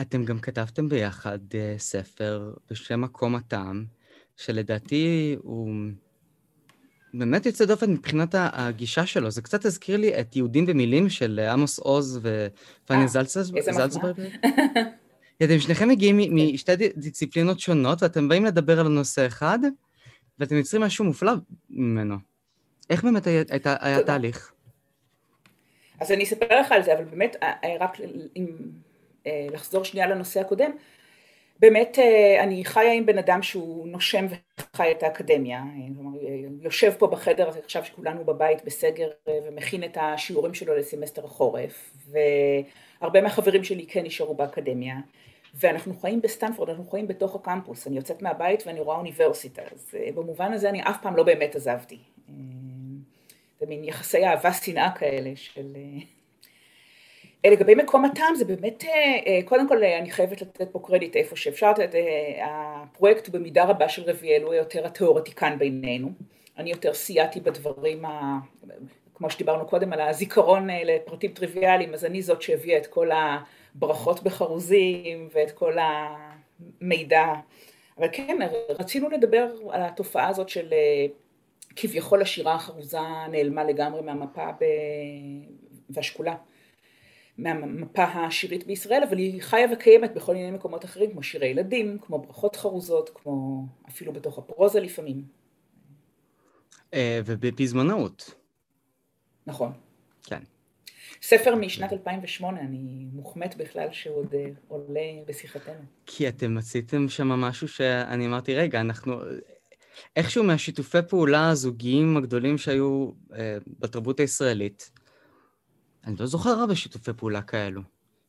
אתם 0.00 0.24
גם 0.24 0.38
כתבתם 0.38 0.88
ביחד 0.88 1.38
אה, 1.54 1.74
ספר 1.78 2.54
בשם 2.70 3.00
מקום 3.00 3.34
הטעם, 3.34 3.84
שלדעתי 4.36 5.36
הוא 5.42 5.70
באמת 7.14 7.46
יוצא 7.46 7.64
דופן 7.64 7.92
מבחינת 7.92 8.34
הגישה 8.38 9.06
שלו. 9.06 9.30
זה 9.30 9.42
קצת 9.42 9.64
הזכיר 9.64 9.96
לי 9.96 10.20
את 10.20 10.36
יהודים 10.36 10.66
במילים 10.66 11.08
של 11.08 11.38
עמוס 11.52 11.78
עוז 11.78 12.20
ופניה 12.22 13.06
זלצברג. 13.06 14.20
אתם 15.44 15.58
שניכם 15.58 15.88
מגיעים 15.88 16.18
משתי 16.54 16.72
דיציפלינות 16.96 17.60
שונות, 17.60 18.02
ואתם 18.02 18.28
באים 18.28 18.44
לדבר 18.44 18.80
על 18.80 18.88
נושא 18.88 19.26
אחד, 19.26 19.58
ואתם 20.38 20.56
יוצרים 20.56 20.82
משהו 20.82 21.04
מופלא 21.04 21.32
ממנו. 21.70 22.16
איך 22.90 23.04
באמת 23.04 23.26
היה 23.26 24.02
תהליך? 24.02 24.52
אז 26.00 26.12
אני 26.12 26.24
אספר 26.24 26.60
לך 26.60 26.72
על 26.72 26.82
זה, 26.82 26.94
אבל 26.94 27.04
באמת, 27.04 27.36
רק 27.80 27.96
אם 28.36 28.46
לחזור 29.26 29.84
שנייה 29.84 30.06
לנושא 30.06 30.40
הקודם, 30.40 30.70
באמת 31.60 31.98
אני 32.40 32.64
חיה 32.64 32.92
עם 32.92 33.06
בן 33.06 33.18
אדם 33.18 33.42
שהוא 33.42 33.88
נושם 33.88 34.26
וחי 34.58 34.90
את 34.90 35.02
האקדמיה, 35.02 35.62
כלומר 35.96 36.18
יושב 36.60 36.92
פה 36.98 37.06
בחדר 37.06 37.48
עכשיו 37.48 37.84
שכולנו 37.84 38.24
בבית 38.24 38.64
בסגר 38.64 39.08
ומכין 39.28 39.84
את 39.84 39.98
השיעורים 40.00 40.54
שלו 40.54 40.76
לסמסטר 40.76 41.24
החורף 41.24 41.96
והרבה 43.00 43.20
מהחברים 43.20 43.64
שלי 43.64 43.86
כן 43.86 44.04
נשארו 44.04 44.34
באקדמיה. 44.34 44.96
ואנחנו 45.58 45.94
חיים 45.94 46.22
בסטנפורד, 46.22 46.68
אנחנו 46.68 46.90
חיים 46.90 47.08
בתוך 47.08 47.34
הקמפוס, 47.34 47.86
אני 47.86 47.96
יוצאת 47.96 48.22
מהבית 48.22 48.66
ואני 48.66 48.80
רואה 48.80 48.96
אוניברסיטה, 48.96 49.62
אז 49.72 49.94
במובן 50.14 50.52
הזה 50.52 50.68
אני 50.68 50.82
אף 50.82 50.96
פעם 51.02 51.16
לא 51.16 51.22
באמת 51.22 51.56
עזבתי. 51.56 51.98
זה 53.60 53.66
מין 53.66 53.84
יחסי 53.84 54.24
אהבה 54.24 54.52
שנאה 54.52 54.90
כאלה 54.90 55.30
של... 55.34 55.76
לגבי 57.46 57.74
מקום 57.74 58.04
הטעם 58.04 58.34
זה 58.34 58.44
באמת, 58.44 58.84
קודם 59.44 59.68
כל 59.68 59.84
אני 59.84 60.10
חייבת 60.10 60.42
לתת 60.42 60.68
פה 60.72 60.80
קרדיט 60.84 61.16
איפה 61.16 61.36
שאפשר, 61.36 61.72
הפרויקט 62.42 63.28
במידה 63.28 63.64
רבה 63.64 63.88
של 63.88 64.02
רביאל 64.02 64.42
הוא 64.42 64.54
יותר 64.54 64.86
התיאורטיקן 64.86 65.58
בינינו, 65.58 66.10
אני 66.58 66.70
יותר 66.70 66.94
סייעתי 66.94 67.40
בדברים, 67.40 68.04
ה, 68.04 68.38
כמו 69.14 69.30
שדיברנו 69.30 69.66
קודם 69.66 69.92
על 69.92 70.00
הזיכרון 70.00 70.68
לפרטים 70.70 71.32
טריוויאליים, 71.32 71.94
אז 71.94 72.04
אני 72.04 72.22
זאת 72.22 72.42
שהביאה 72.42 72.78
את 72.78 72.86
כל 72.86 73.08
הברכות 73.12 74.22
בחרוזים 74.22 75.28
ואת 75.32 75.50
כל 75.50 75.76
המידע, 76.80 77.26
אבל 77.98 78.08
כן 78.12 78.38
רצינו 78.68 79.08
לדבר 79.08 79.48
על 79.70 79.82
התופעה 79.82 80.28
הזאת 80.28 80.48
של 80.48 80.74
כביכול 81.76 82.22
השירה 82.22 82.54
החרוזה 82.54 82.98
נעלמה 83.30 83.64
לגמרי 83.64 84.02
מהמפה 84.02 84.52
ב... 84.52 84.64
והשקולה 85.90 86.36
מהמפה 87.38 88.04
השירית 88.04 88.66
בישראל, 88.66 89.02
אבל 89.08 89.18
היא 89.18 89.42
חיה 89.42 89.66
וקיימת 89.72 90.14
בכל 90.14 90.34
מיני 90.34 90.50
מקומות 90.50 90.84
אחרים, 90.84 91.10
כמו 91.10 91.22
שירי 91.22 91.46
ילדים, 91.46 91.98
כמו 92.00 92.18
ברכות 92.18 92.56
חרוזות, 92.56 93.10
כמו 93.14 93.64
אפילו 93.88 94.12
בתוך 94.12 94.38
הפרוזה 94.38 94.80
לפעמים. 94.80 95.24
ובפזמונאות. 96.96 98.34
נכון. 99.46 99.72
כן. 100.24 100.40
ספר 101.22 101.54
משנת 101.54 101.92
2008, 101.92 102.60
אני 102.60 103.06
מוחמאת 103.12 103.56
בכלל 103.56 103.88
שהוא 103.92 104.16
עוד 104.16 104.34
עולה 104.68 105.00
בשיחתנו. 105.26 105.84
כי 106.06 106.28
אתם 106.28 106.58
עשיתם 106.58 107.08
שם 107.08 107.28
משהו 107.28 107.68
שאני 107.68 108.26
אמרתי, 108.26 108.54
רגע, 108.54 108.80
אנחנו... 108.80 109.20
איכשהו 110.16 110.44
מהשיתופי 110.44 110.98
פעולה 111.08 111.48
הזוגיים 111.48 112.16
הגדולים 112.16 112.58
שהיו 112.58 113.10
אה, 113.34 113.56
בתרבות 113.80 114.20
הישראלית, 114.20 114.90
אני 116.04 116.16
לא 116.20 116.26
זוכר 116.26 116.50
הרבה 116.50 116.74
שיתופי 116.74 117.12
פעולה 117.12 117.42
כאלו, 117.42 117.82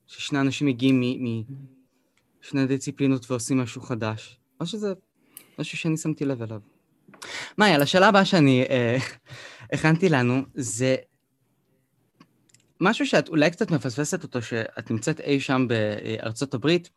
ששני 0.08 0.40
אנשים 0.40 0.68
מגיעים 0.68 1.02
משני 2.44 2.68
דיציפלינות 2.68 3.32
ועושים 3.32 3.58
משהו 3.58 3.82
חדש, 3.82 4.40
או 4.60 4.66
שזה 4.66 4.94
משהו 5.60 5.78
שאני 5.78 5.98
שמתי 5.98 6.26
לב 6.26 6.42
אליו. 6.42 6.62
מאי, 7.58 7.72
על 7.72 7.82
השאלה 7.82 8.08
הבאה 8.08 8.26
שאני 8.26 8.66
אה, 8.70 8.98
הכנתי 9.74 10.10
לנו, 10.10 10.42
זה 10.54 10.96
משהו 12.82 13.06
שאת 13.06 13.30
אולי 13.30 13.52
קצת 13.52 13.72
מפספסת 13.72 14.24
אותו, 14.24 14.42
שאת 14.42 14.92
נמצאת 14.92 15.20
אי 15.20 15.40
שם 15.40 15.68
בארצות 15.68 16.54
הברית, 16.54 16.90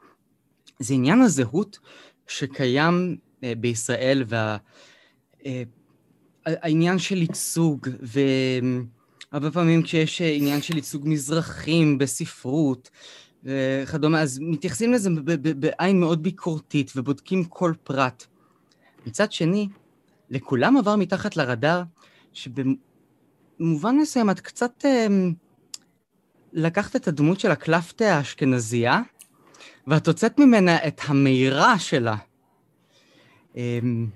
זה 0.78 0.94
עניין 0.94 1.20
הזהות 1.20 1.78
שקיים 2.28 3.18
בישראל, 3.42 4.24
והעניין 6.46 6.94
אה, 6.94 6.98
של 6.98 7.16
ייצוג, 7.16 7.88
והרבה 9.32 9.50
פעמים 9.50 9.82
כשיש 9.82 10.22
אה, 10.22 10.32
עניין 10.32 10.62
של 10.62 10.76
ייצוג 10.76 11.08
מזרחים 11.08 11.98
בספרות 11.98 12.90
וכדומה, 13.44 14.22
אז 14.22 14.38
מתייחסים 14.42 14.92
לזה 14.92 15.10
בעין 15.56 16.00
מאוד 16.00 16.22
ביקורתית 16.22 16.92
ובודקים 16.96 17.44
כל 17.44 17.72
פרט. 17.84 18.26
מצד 19.06 19.32
שני, 19.32 19.68
לכולם 20.30 20.76
עבר 20.76 20.96
מתחת 20.96 21.36
לרדאר, 21.36 21.82
שבמובן 22.32 23.96
מסוים 23.96 24.30
את 24.30 24.40
קצת 24.40 24.84
אה, 24.84 25.06
לקחת 26.52 26.96
את 26.96 27.08
הדמות 27.08 27.40
של 27.40 27.50
הקלפטה 27.50 28.16
האשכנזייה, 28.16 29.00
ואת 29.86 30.06
הוצאת 30.06 30.38
ממנה 30.38 30.86
את 30.86 31.00
המירה 31.04 31.78
שלה. 31.78 32.16
אמ, 33.56 34.06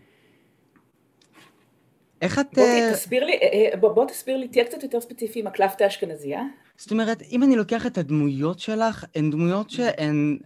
איך 2.23 2.39
את... 2.39 2.47
בוא 2.55 2.93
תסביר 2.93 3.25
לי, 3.25 3.33
אה, 3.33 3.71
אה, 3.73 3.77
בוא 3.77 4.07
תסביר 4.07 4.37
לי, 4.37 4.49
תהיה 4.49 4.65
קצת 4.65 4.83
יותר 4.83 5.01
ספציפי 5.01 5.41
עם 5.41 5.47
הקלפטה 5.47 5.85
האשכנזייה. 5.85 6.43
זאת 6.77 6.91
אומרת, 6.91 7.23
אם 7.23 7.43
אני 7.43 7.57
לוקח 7.57 7.87
את 7.87 7.99
הדמויות 7.99 8.59
שלך, 8.59 9.05
הן 9.15 9.31
דמויות 9.31 9.71
שהן 9.71 10.39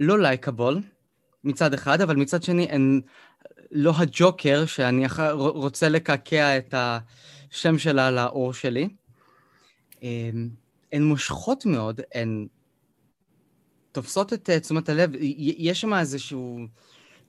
לא 0.00 0.18
לייקבול 0.18 0.80
מצד 1.44 1.74
אחד, 1.74 2.00
אבל 2.00 2.16
מצד 2.16 2.42
שני 2.42 2.66
הן 2.70 3.00
לא 3.70 3.92
הג'וקר 3.96 4.66
שאני 4.66 5.06
רוצה 5.36 5.88
לקעקע 5.88 6.58
את 6.58 6.74
השם 6.76 7.78
שלה 7.78 8.10
לאור 8.10 8.52
שלי. 8.52 8.88
אמ, 10.02 10.48
הן 10.92 11.02
מושכות 11.02 11.66
מאוד, 11.66 12.00
הן 12.14 12.46
תופסות 13.92 14.32
את 14.32 14.50
אה, 14.50 14.60
תשומת 14.60 14.88
הלב, 14.88 15.10
יש 15.58 15.80
שם 15.80 15.94
איזשהו... 15.94 16.58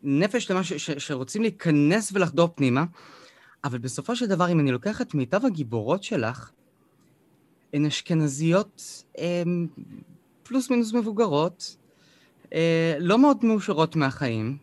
נפש 0.04 0.44
שלמה 0.44 0.62
שרוצים 0.98 1.42
להיכנס 1.42 2.12
ולחדור 2.14 2.50
פנימה, 2.56 2.86
אבל 3.64 3.78
בסופו 3.78 4.16
של 4.16 4.28
דבר, 4.28 4.52
אם 4.52 4.60
אני 4.60 4.72
לוקח 4.72 5.02
את 5.02 5.14
מיטב 5.14 5.46
הגיבורות 5.46 6.04
שלך, 6.04 6.52
הן 7.74 7.86
אשכנזיות 7.86 9.04
הם, 9.18 9.68
פלוס 10.44 10.70
מינוס 10.70 10.94
מבוגרות, 10.94 11.78
אה, 12.54 12.96
לא 13.00 13.18
מאוד 13.18 13.46
מאושרות 13.46 13.96
מהחיים, 13.96 14.58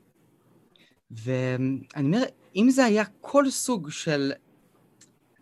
ואני 1.10 1.80
אומר, 1.96 2.22
אם 2.56 2.70
זה 2.70 2.84
היה 2.84 3.04
כל 3.20 3.50
סוג 3.50 3.90
של 3.90 4.32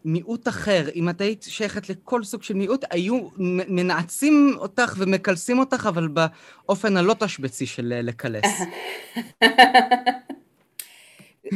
מיעוט 0.06 0.48
אחר, 0.48 0.84
אם 0.94 1.08
את 1.08 1.20
היית 1.20 1.42
שייכת 1.42 1.88
לכל 1.88 2.24
סוג 2.24 2.42
של 2.42 2.54
מיעוט, 2.54 2.84
היו 2.90 3.28
מנעצים 3.68 4.54
אותך 4.58 4.94
ומקלסים 4.98 5.58
אותך, 5.58 5.86
אבל 5.88 6.08
באופן 6.08 6.96
הלא 6.96 7.14
תשבצי 7.18 7.66
של 7.66 7.92
אה, 7.96 8.02
לקלס. 8.02 8.44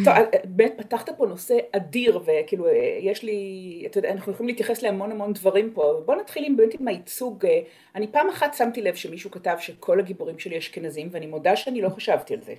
טוב, 0.04 0.14
באמת 0.44 0.72
פתחת 0.76 1.10
פה 1.16 1.26
נושא 1.26 1.58
אדיר, 1.72 2.20
וכאילו 2.26 2.66
אה, 2.66 2.98
יש 3.00 3.22
לי, 3.22 3.82
אתה 3.86 3.98
יודע, 3.98 4.10
אנחנו 4.10 4.32
יכולים 4.32 4.48
להתייחס 4.48 4.82
להמון 4.82 5.10
המון 5.10 5.32
דברים 5.32 5.70
פה, 5.74 6.02
בוא 6.06 6.14
נתחיל 6.14 6.44
עם 6.44 6.56
באמת 6.56 6.80
עם 6.80 6.88
הייצוג, 6.88 7.46
אה, 7.46 7.60
אני 7.94 8.06
פעם 8.06 8.28
אחת 8.28 8.54
שמתי 8.54 8.82
לב 8.82 8.94
שמישהו 8.94 9.30
כתב 9.30 9.56
שכל 9.60 10.00
הגיבורים 10.00 10.38
שלי 10.38 10.58
אשכנזים, 10.58 11.08
ואני 11.10 11.26
מודה 11.26 11.56
שאני 11.56 11.80
לא 11.80 11.88
חשבתי 11.88 12.34
על 12.34 12.40
זה. 12.42 12.54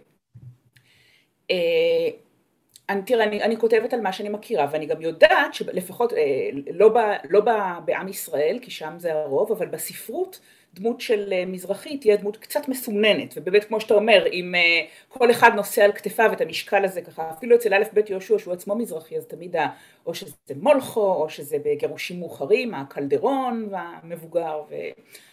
אני, 2.92 3.02
תראה, 3.02 3.24
אני, 3.24 3.44
אני 3.44 3.58
כותבת 3.58 3.94
על 3.94 4.02
מה 4.02 4.14
שאני 4.14 4.30
מכירה, 4.30 4.68
ואני 4.72 4.86
גם 4.86 5.02
יודעת 5.02 5.54
שלפחות, 5.54 6.14
אה, 6.14 6.50
לא, 6.74 6.90
ב, 6.90 6.98
לא 7.30 7.40
ב, 7.40 7.50
בעם 7.86 8.08
ישראל, 8.08 8.60
כי 8.62 8.72
שם 8.72 8.94
זה 8.98 9.14
הרוב, 9.14 9.52
אבל 9.52 9.68
בספרות 9.68 10.40
דמות 10.74 11.02
של 11.02 11.34
אה, 11.34 11.46
מזרחי 11.46 11.98
תהיה 11.98 12.16
דמות 12.16 12.38
קצת 12.38 12.68
מסומננת, 12.68 13.34
ובאמת 13.38 13.64
כמו 13.64 13.82
שאתה 13.82 13.94
אומר, 13.94 14.26
אם 14.34 14.56
אה, 14.56 14.86
כל 15.10 15.32
אחד 15.32 15.52
נושא 15.56 15.84
על 15.84 15.92
כתפיו 15.92 16.34
את 16.34 16.42
המשקל 16.42 16.86
הזה 16.86 17.02
ככה, 17.02 17.32
אפילו 17.32 17.56
אצל 17.56 17.74
א' 17.74 17.84
ב' 17.94 18.10
יהושע 18.10 18.40
שהוא 18.40 18.54
עצמו 18.54 18.76
מזרחי, 18.76 19.18
אז 19.18 19.26
תמיד 19.26 19.56
ה, 19.56 19.68
או 20.06 20.14
שזה 20.14 20.54
מולכו, 20.56 21.14
או 21.14 21.30
שזה 21.30 21.58
בגירושים 21.66 22.20
מאוחרים, 22.20 22.74
הקלדרון 22.74 23.70
והמבוגר, 23.72 24.62
ו... 24.70 24.76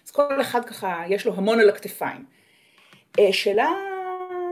אז 0.06 0.10
כל 0.10 0.40
אחד 0.40 0.64
ככה, 0.64 1.02
יש 1.08 1.26
לו 1.26 1.34
המון 1.34 1.60
על 1.60 1.68
הכתפיים. 1.68 2.24
אה, 3.18 3.32
שאלה 3.32 3.68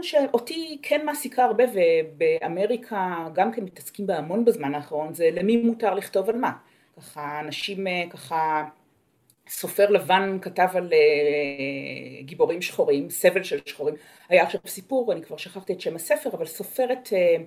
שאותי 0.02 0.78
כן 0.82 1.06
מעסיקה 1.06 1.44
הרבה 1.44 1.64
ובאמריקה 1.72 3.28
גם 3.32 3.52
כן 3.52 3.64
מתעסקים 3.64 4.06
בה 4.06 4.18
המון 4.18 4.44
בזמן 4.44 4.74
האחרון 4.74 5.14
זה 5.14 5.28
למי 5.32 5.56
מותר 5.56 5.94
לכתוב 5.94 6.28
על 6.28 6.36
מה. 6.36 6.52
ככה 6.96 7.40
אנשים 7.40 7.86
אה, 7.86 8.02
ככה 8.10 8.64
סופר 9.48 9.90
לבן 9.90 10.38
כתב 10.42 10.68
על 10.74 10.92
uh, 10.92 12.24
גיבורים 12.24 12.62
שחורים, 12.62 13.10
סבל 13.10 13.42
של 13.42 13.60
שחורים. 13.66 13.94
היה 14.28 14.42
עכשיו 14.42 14.60
סיפור, 14.66 15.12
אני 15.12 15.22
כבר 15.22 15.36
שכחתי 15.36 15.72
את 15.72 15.80
שם 15.80 15.96
הספר, 15.96 16.30
אבל 16.32 16.46
סופרת 16.46 17.08
uh, 17.08 17.42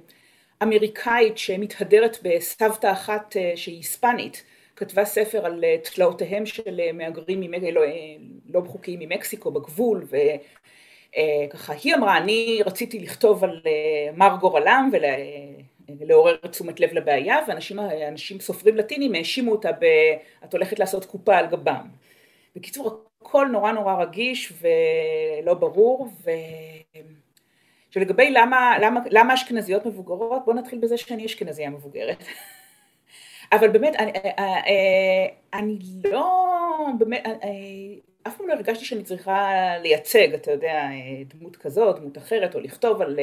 אמריקאית 0.64 1.38
שמתהדרת 1.38 2.18
בסבתא 2.24 2.92
אחת 2.92 3.36
שהיא 3.56 3.76
היספנית, 3.76 4.44
כתבה 4.76 5.06
ספר 5.06 5.46
על 5.46 5.64
תלאותיהם 5.84 6.46
של 6.46 6.80
מהגרים 6.94 7.40
ממק... 7.40 7.64
לא, 7.74 7.82
לא 8.50 8.62
חוקיים 8.68 9.00
ממקסיקו 9.00 9.52
בגבול, 9.52 10.04
ו... 10.10 10.16
אה, 10.16 10.36
ככה 11.50 11.74
היא 11.84 11.96
אמרה 11.96 12.18
אני 12.18 12.60
רציתי 12.66 13.00
לכתוב 13.00 13.44
על 13.44 13.62
אה, 13.66 14.12
מר 14.18 14.38
גורלם 14.40 14.90
לעורר 16.00 16.36
תשומת 16.36 16.80
לב 16.80 16.94
לבעיה, 16.94 17.38
ואנשים 17.48 18.40
סופרים 18.40 18.76
לטינים 18.76 19.16
האשימו 19.16 19.52
אותה 19.52 19.72
ב... 19.72 19.86
את 20.44 20.54
הולכת 20.54 20.80
לעשות 20.80 21.06
קופה 21.06 21.38
על 21.38 21.48
גבם. 21.48 21.88
בקיצור, 22.56 23.04
הכל 23.22 23.48
נורא 23.52 23.72
נורא 23.72 24.04
רגיש 24.04 24.54
ולא 24.62 25.54
ברור, 25.54 26.10
ו... 26.24 26.32
שלגבי 27.90 28.32
למה, 28.32 28.80
למה, 28.80 29.00
למה 29.12 29.34
אשכנזיות 29.34 29.86
מבוגרות, 29.86 30.46
בואו 30.46 30.56
נתחיל 30.56 30.80
בזה 30.80 30.98
שאני 30.98 31.26
אשכנזייה 31.26 31.70
מבוגרת. 31.70 32.24
אבל 33.54 33.68
באמת, 33.68 33.96
אני, 33.96 34.12
אני 35.54 35.80
לא, 36.12 36.88
באמת, 36.98 37.24
אף 38.30 38.38
פעם 38.38 38.48
לא 38.48 38.54
הרגשתי 38.54 38.86
שאני 38.86 39.04
צריכה 39.04 39.52
לייצג, 39.82 40.34
אתה 40.34 40.52
יודע, 40.52 40.84
דמות 41.28 41.56
כזאת, 41.56 42.00
דמות 42.00 42.18
אחרת, 42.18 42.56
או 42.56 42.60
לכתוב 42.60 43.02
על... 43.02 43.20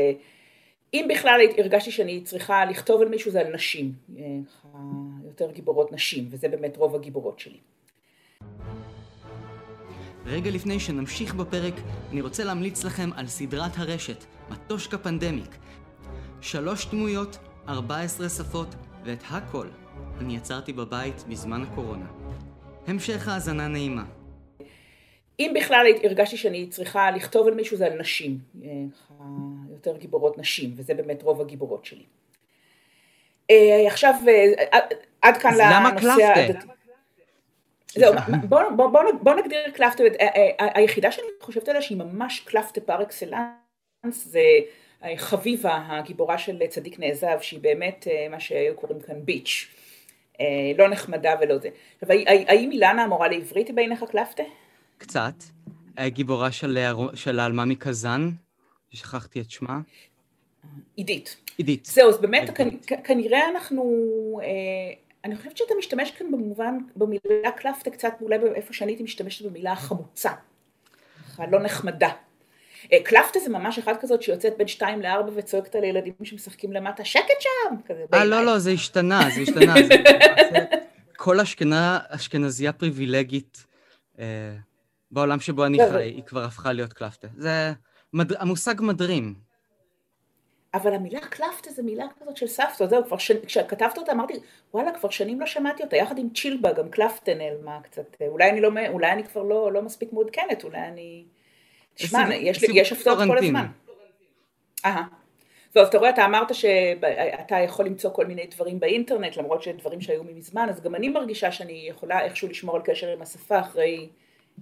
אם 0.95 1.09
בכלל 1.11 1.41
הרגשתי 1.59 1.91
שאני 1.91 2.21
צריכה 2.21 2.65
לכתוב 2.65 3.03
על 3.03 3.09
מישהו 3.09 3.31
זה 3.31 3.41
על 3.41 3.55
נשים, 3.55 3.93
יותר 5.25 5.51
גיבורות 5.51 5.93
נשים, 5.93 6.27
וזה 6.31 6.49
באמת 6.49 6.77
רוב 6.77 6.95
הגיבורות 6.95 7.39
שלי. 7.41 7.59
רגע 10.27 10.51
לפני 10.51 10.81
שנמשיך 10.81 11.35
בפרק, 11.35 11.75
אני 12.13 12.21
רוצה 12.21 12.45
להמליץ 12.45 12.85
לכם 12.85 13.11
על 13.17 13.27
סדרת 13.27 13.73
הרשת, 13.77 14.25
מטושקה 14.51 14.99
פנדמיק. 14.99 15.57
שלוש 16.41 16.87
דמויות, 16.87 17.39
14 17.69 18.29
שפות, 18.29 18.75
ואת 19.05 19.23
הכל 19.31 19.67
אני 20.21 20.37
יצרתי 20.37 20.73
בבית 20.73 21.25
בזמן 21.29 21.63
הקורונה. 21.63 22.07
המשך 22.87 23.29
האזנה 23.29 23.69
נעימה. 23.69 24.05
אם 25.41 25.53
בכלל 25.55 25.87
הרגשתי 26.05 26.37
שאני 26.37 26.67
צריכה 26.67 27.11
לכתוב 27.11 27.47
על 27.47 27.55
מישהו 27.55 27.77
זה 27.77 27.87
על 27.87 27.99
נשים, 27.99 28.39
יותר 29.71 29.97
גיבורות 29.97 30.39
נשים, 30.39 30.73
וזה 30.77 30.95
באמת 30.95 31.23
רוב 31.23 31.41
הגיבורות 31.41 31.85
שלי. 31.85 32.05
אה, 33.51 33.87
עכשיו, 33.87 34.15
אה, 34.29 34.79
עד 35.23 35.37
כאן 35.37 35.53
לנושא 35.55 36.33
הדתי. 36.37 36.67
זהו, 37.89 38.15
בואו 38.49 38.77
בוא, 38.77 38.87
בוא, 38.87 39.01
בוא 39.23 39.35
נגדיר 39.35 39.71
קלפטה, 39.75 40.03
היחידה 40.59 41.13
שאני 41.13 41.27
חושבת 41.41 41.69
עליה 41.69 41.83
שהיא 41.83 41.99
ממש 41.99 42.41
קלפטה 42.41 42.81
פר 42.81 43.03
אקסלנס 43.03 43.45
זה 44.13 44.43
חביבה 45.17 45.85
הגיבורה 45.89 46.39
של 46.39 46.67
צדיק 46.69 46.99
נעזב 46.99 47.39
שהיא 47.41 47.61
באמת 47.61 48.07
מה 48.31 48.41
שהיו 48.41 48.75
קוראים 48.75 49.01
כאן 49.01 49.25
ביץ', 49.25 49.67
לא 50.79 50.89
נחמדה 50.89 51.35
ולא 51.41 51.59
זה. 51.59 51.69
עכשיו 51.95 52.17
האם 52.27 52.73
אילנה 52.73 53.03
המורה 53.03 53.29
לעברית 53.29 53.67
היא 53.67 53.75
בעיניך 53.75 54.05
קלפטה? 54.11 54.43
קצת. 54.99 55.35
הגיבורה 55.99 56.53
של, 56.53 56.79
של 57.15 57.41
האלמה 57.41 57.65
מקזאן, 57.65 58.31
שכחתי 58.91 59.41
את 59.41 59.51
שמה. 59.51 59.81
עידית. 60.97 61.37
עידית. 61.59 61.85
זהו, 61.85 62.09
אז 62.09 62.19
באמת 62.21 62.51
כנראה 63.05 63.49
אנחנו 63.51 63.83
אני 65.27 65.37
חושבת 65.37 65.57
שאתה 65.57 65.75
משתמש 65.79 66.11
כאן 66.11 66.31
במובן, 66.33 66.79
במילה 66.97 67.51
קלפטה 67.57 67.91
קצת 67.91 68.13
אולי 68.21 68.37
איפה 68.55 68.73
שאני 68.73 68.93
הייתי 68.93 69.03
משתמשת 69.03 69.47
במילה 69.47 69.77
חמוצה, 69.77 70.31
לא 71.39 71.63
נחמדה. 71.63 72.09
אה, 72.93 72.99
קלפטה 73.05 73.39
זה 73.39 73.51
ממש 73.51 73.79
אחת 73.79 74.01
כזאת 74.01 74.23
שיוצאת 74.23 74.59
בין 74.59 74.69
שתיים 74.69 75.03
לארבע 75.03 75.31
וצועקת 75.35 75.75
על 75.75 75.85
ילדים 75.85 76.13
שמשחקים 76.23 76.73
למטה, 76.73 77.05
שקט 77.05 77.41
שם! 77.41 77.95
אה, 78.15 78.25
לא, 78.25 78.45
לא, 78.45 78.59
זה 78.59 78.71
השתנה, 78.71 79.21
זה 79.35 79.41
השתנה. 79.41 79.75
כל 81.17 81.41
אשכנה, 81.41 81.99
אשכנזייה 82.09 82.73
פריבילגית 82.73 83.65
אה, 84.19 84.25
בעולם 85.11 85.41
שבו 85.41 85.67
אני 85.67 85.79
לא, 85.79 85.85
חי, 85.91 86.03
היא 86.03 86.23
כבר 86.23 86.45
הפכה 86.45 86.73
להיות 86.73 86.93
קלפטה. 86.93 87.29
זה 87.37 87.73
המושג 88.15 88.75
מדרים. 88.81 89.35
אבל 90.75 90.95
המילה 90.95 91.21
קלפטה 91.21 91.71
זה 91.71 91.83
מילה 91.83 92.05
כזאת 92.21 92.37
של 92.37 92.47
סבתא, 92.47 92.87
זהו, 92.87 93.05
כבר 93.05 93.19
ש... 93.19 93.33
כשכתבת 93.33 93.99
אותה 93.99 94.13
אמרתי, 94.13 94.35
וואלה, 94.75 94.93
כבר 94.93 95.11
שנים 95.11 95.41
לא 95.41 95.47
שמעתי 95.47 95.83
אותה, 95.83 95.97
יחד 95.97 96.19
עם 96.19 96.29
צ'ילבה, 96.31 96.73
גם 96.73 96.89
קלפטה 96.89 97.35
נעלמה 97.35 97.81
קצת, 97.83 98.17
אולי 98.29 98.51
אני, 98.51 98.61
לא, 98.61 98.71
אולי 98.89 99.13
אני 99.13 99.25
כבר 99.25 99.43
לא, 99.43 99.73
לא 99.73 99.83
מספיק 99.83 100.13
מעודכנת, 100.13 100.65
אולי 100.65 100.79
אני... 100.79 101.25
תשמע, 101.95 102.35
יש, 102.35 102.63
יש 102.63 102.93
הפתעות 102.93 103.19
כל 103.27 103.39
הזמן. 103.39 103.67
אהה. 104.85 105.03
טוב, 105.73 105.87
אתה 105.87 105.99
רואה, 105.99 106.11
אתה 106.11 106.25
אמרת 106.25 106.55
שאתה 106.55 107.57
יכול 107.65 107.87
למצוא 107.87 108.11
כל 108.11 108.27
מיני 108.27 108.47
דברים 108.47 108.81
באינטרנט, 108.81 109.37
למרות 109.37 109.63
שדברים 109.63 110.01
שהיו 110.01 110.25
ממזמן, 110.25 110.69
אז 110.69 110.81
גם 110.81 110.95
אני 110.95 111.09
מרגישה 111.09 111.53
שאני 111.53 111.87
יכולה 111.89 112.25
איכשהו 112.25 112.49
לשמור 112.49 112.77
על 112.77 112.83
קשר 112.83 113.13
עם 113.13 113.23
השפה 113.23 113.61
אחרי 113.61 114.09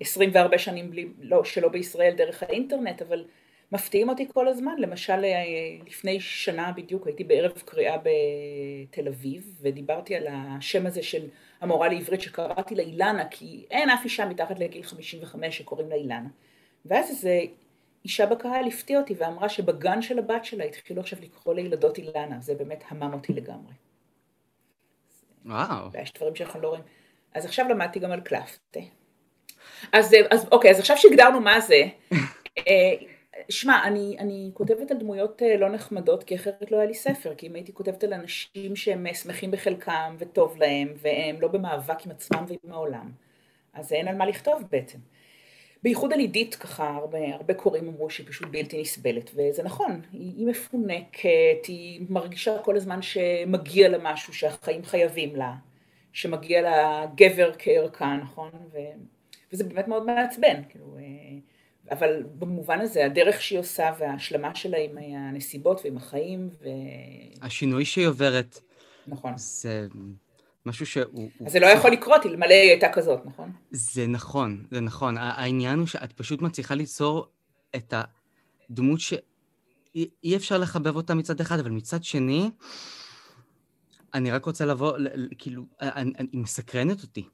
24 0.01 0.59
שנים 0.59 0.91
בלי, 0.91 1.09
לא, 1.21 1.45
שלא 1.45 1.69
בישראל 1.69 2.15
דרך 2.17 2.43
האינטרנט, 2.43 3.03
אבל 3.03 3.25
מפתיעים 3.73 4.09
אותי 4.09 4.29
כל 4.33 4.49
הזמן, 4.49 4.75
למשל 4.79 5.25
אה, 5.25 5.43
לפני 5.87 6.21
שנה 6.21 6.73
בדיוק 6.77 7.07
הייתי 7.07 7.25
בערב 7.25 7.53
קריאה 7.65 7.97
בתל 7.99 9.09
אביב 9.09 9.59
ודיברתי 9.61 10.17
על 10.17 10.27
השם 10.31 10.87
הזה 10.87 11.03
של 11.03 11.27
המורה 11.61 11.89
לעברית 11.89 12.21
שקראתי 12.21 12.75
לה 12.75 12.83
אילנה 12.83 13.29
כי 13.31 13.67
אין 13.71 13.91
אף 13.91 14.05
אישה 14.05 14.27
מתחת 14.27 14.59
לגיל 14.59 14.83
55 14.83 15.59
שקוראים 15.59 15.89
לה 15.89 15.95
אילנה 15.95 16.29
ואז 16.85 17.11
איזה 17.11 17.41
אישה 18.05 18.27
בקהל 18.27 18.67
הפתיע 18.67 19.01
אותי 19.01 19.15
ואמרה 19.19 19.49
שבגן 19.49 20.03
של 20.03 20.19
הבת 20.19 20.45
שלה 20.45 20.65
התחילו 20.65 21.01
עכשיו 21.01 21.19
לקרוא 21.23 21.55
לילדות 21.55 21.99
אילנה, 21.99 22.41
זה 22.41 22.55
באמת 22.55 22.85
המם 22.89 23.13
אותי 23.13 23.33
לגמרי. 23.33 23.73
וואו. 25.45 25.93
ויש 25.93 26.13
דברים 26.13 26.35
שאנחנו 26.35 26.61
לא 26.61 26.69
רואים. 26.69 26.83
אז 27.35 27.45
עכשיו 27.45 27.69
למדתי 27.69 27.99
גם 27.99 28.13
על 28.13 28.21
קלפטה. 28.21 28.81
אז, 29.93 30.15
אז 30.31 30.47
אוקיי, 30.53 30.71
אז 30.71 30.79
עכשיו 30.79 30.97
שהגדרנו 30.97 31.41
מה 31.41 31.61
זה, 31.61 31.83
אה, 32.69 32.95
שמע, 33.49 33.85
אני, 33.85 34.17
אני 34.19 34.51
כותבת 34.55 34.91
על 34.91 34.97
דמויות 34.97 35.43
אה, 35.43 35.57
לא 35.57 35.69
נחמדות, 35.69 36.25
כי 36.25 36.35
אחרת 36.35 36.71
לא 36.71 36.77
היה 36.77 36.87
לי 36.87 36.95
ספר, 36.95 37.35
כי 37.35 37.47
אם 37.47 37.55
הייתי 37.55 37.73
כותבת 37.73 38.05
על 38.05 38.13
אנשים 38.13 38.77
שהם 38.77 39.07
אה, 39.07 39.15
שמחים 39.15 39.51
בחלקם 39.51 40.17
וטוב 40.19 40.57
להם, 40.59 40.95
והם 40.97 41.41
לא 41.41 41.49
במאבק 41.49 42.07
עם 42.07 42.11
עצמם 42.11 42.45
ועם 42.49 42.73
העולם, 42.73 43.11
אז 43.75 43.93
אין 43.93 44.09
על 44.09 44.17
מה 44.17 44.27
לכתוב 44.27 44.63
בעצם. 44.71 44.99
בייחוד 45.83 46.13
על 46.13 46.19
עידית 46.19 46.55
ככה, 46.55 46.89
הרבה, 46.89 47.19
הרבה 47.35 47.55
קוראים 47.55 47.89
אמרו 47.89 48.11
שהיא 48.11 48.27
פשוט 48.27 48.49
בלתי 48.49 48.81
נסבלת, 48.81 49.31
וזה 49.35 49.63
נכון, 49.63 50.01
היא, 50.13 50.33
היא 50.37 50.47
מפונקת, 50.47 51.67
היא 51.69 52.07
מרגישה 52.09 52.59
כל 52.59 52.77
הזמן 52.77 53.03
שמגיע 53.03 53.89
לה 53.89 53.99
משהו, 54.01 54.35
שהחיים 54.35 54.85
חייבים 54.85 55.37
לה, 55.37 55.55
שמגיע 56.13 56.63
לה 56.63 57.07
גבר 57.15 57.51
כערכה, 57.59 58.17
נכון? 58.23 58.51
ו, 58.73 58.79
וזה 59.55 59.65
באמת 59.65 59.89
מאוד 59.89 60.07
מעצבן, 60.07 60.63
כאילו... 60.69 60.97
אה, 60.99 61.03
אבל 61.91 62.23
במובן 62.39 62.81
הזה, 62.81 63.07
הדרך 63.07 63.43
שהיא 63.43 63.59
עושה 63.59 63.93
וההשלמה 63.99 64.55
שלה 64.55 64.79
עם 64.79 64.99
הנסיבות 64.99 65.81
ועם 65.85 65.97
החיים 65.97 66.49
ו... 66.61 66.69
השינוי 67.43 67.85
שהיא 67.85 68.07
עוברת. 68.07 68.61
נכון. 69.07 69.33
זה 69.37 69.87
משהו 70.67 70.87
שהוא... 70.87 71.29
אז 71.47 71.53
זה 71.53 71.61
לא 71.61 71.67
יכול 71.67 71.91
לקרות 71.91 72.27
אלמלא 72.27 72.55
היא 72.55 72.71
הייתה 72.71 72.93
כזאת, 72.93 73.27
נכון? 73.27 73.53
זה 73.71 74.07
נכון, 74.07 74.65
זה 74.71 74.81
נכון. 74.81 75.17
העניין 75.19 75.79
הוא 75.79 75.87
שאת 75.87 76.13
פשוט 76.13 76.43
מצליחה 76.43 76.75
ליצור 76.75 77.29
את 77.77 77.95
הדמות 78.71 79.01
ש... 79.01 79.15
אי 80.25 80.37
אפשר 80.37 80.59
לחבב 80.59 80.97
אותה 80.97 81.15
מצד 81.15 81.41
אחד, 81.41 81.59
אבל 81.59 81.71
מצד 81.71 82.05
שני, 82.05 82.51
אני 84.15 84.31
רק 84.31 84.45
רוצה 84.45 84.65
לבוא, 84.65 84.93
כאילו, 85.39 85.63
היא 86.33 86.41
מסקרנת 86.41 87.03
אותי. 87.03 87.29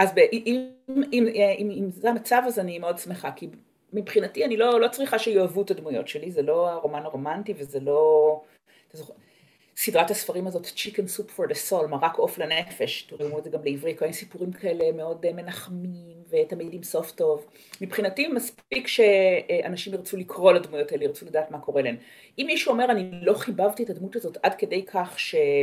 אז 0.00 0.10
אם, 0.32 0.70
אם, 0.88 1.26
אם, 1.58 1.70
אם, 1.70 1.90
זה 1.90 2.10
המצב 2.10 2.42
אז 2.46 2.58
אני 2.58 2.78
מאוד 2.78 2.98
שמחה, 2.98 3.30
כי 3.32 3.48
מבחינתי 3.92 4.44
אני 4.44 4.56
לא, 4.56 4.80
לא 4.80 4.88
צריכה 4.88 5.18
שיאהבו 5.18 5.62
את 5.62 5.70
הדמויות 5.70 6.08
שלי, 6.08 6.30
זה 6.30 6.42
לא 6.42 6.70
הרומן 6.70 7.02
הרומנטי 7.02 7.54
וזה 7.56 7.80
לא... 7.80 8.40
סדרת 9.76 10.10
הספרים 10.10 10.46
הזאת, 10.46 10.66
Chicken 10.66 11.18
Soup 11.18 11.30
for 11.36 11.50
the 11.50 11.70
Soul, 11.70 11.86
מרק 11.86 12.16
עוף 12.16 12.38
לנפש, 12.38 13.02
תראו 13.02 13.38
את 13.38 13.44
זה 13.44 13.50
גם 13.50 13.60
לעברי, 13.64 13.96
כל 13.96 14.04
מיני 14.04 14.16
סיפורים 14.16 14.52
כאלה 14.52 14.92
מאוד 14.92 15.26
אה, 15.26 15.32
מנחמים 15.32 16.22
ותמיד 16.30 16.74
עם 16.74 16.82
סוף 16.82 17.10
טוב. 17.10 17.46
מבחינתי 17.80 18.28
מספיק 18.28 18.86
שאנשים 18.86 19.94
ירצו 19.94 20.16
לקרוא 20.16 20.52
לדמויות 20.52 20.92
האלה, 20.92 21.04
ירצו 21.04 21.26
לדעת 21.26 21.50
מה 21.50 21.58
קורה 21.58 21.82
להן. 21.82 21.96
אם 22.38 22.44
מישהו 22.46 22.72
אומר 22.72 22.90
אני 22.90 23.10
לא 23.22 23.34
חיבבתי 23.34 23.82
את 23.82 23.90
הדמות 23.90 24.16
הזאת 24.16 24.38
עד 24.42 24.54
כדי 24.54 24.84
כך 24.86 25.18
שפשוט 25.18 25.62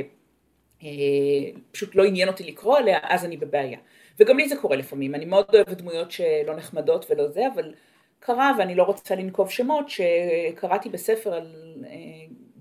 אה, 1.89 1.95
לא 1.95 2.03
עניין 2.03 2.27
אותי 2.27 2.43
לקרוא 2.43 2.77
עליה, 2.77 2.99
אז 3.03 3.25
אני 3.25 3.37
בבעיה. 3.37 3.79
וגם 4.19 4.37
לי 4.37 4.49
זה 4.49 4.55
קורה 4.55 4.75
לפעמים, 4.75 5.15
אני 5.15 5.25
מאוד 5.25 5.45
אוהבת 5.53 5.77
דמויות 5.77 6.11
שלא 6.11 6.55
נחמדות 6.55 7.05
ולא 7.09 7.27
זה, 7.27 7.41
אבל 7.53 7.73
קרה, 8.19 8.51
ואני 8.57 8.75
לא 8.75 8.83
רוצה 8.83 9.15
לנקוב 9.15 9.49
שמות, 9.49 9.85
שקראתי 9.89 10.89
בספר 10.89 11.33
על 11.33 11.53
אה, 11.85 11.89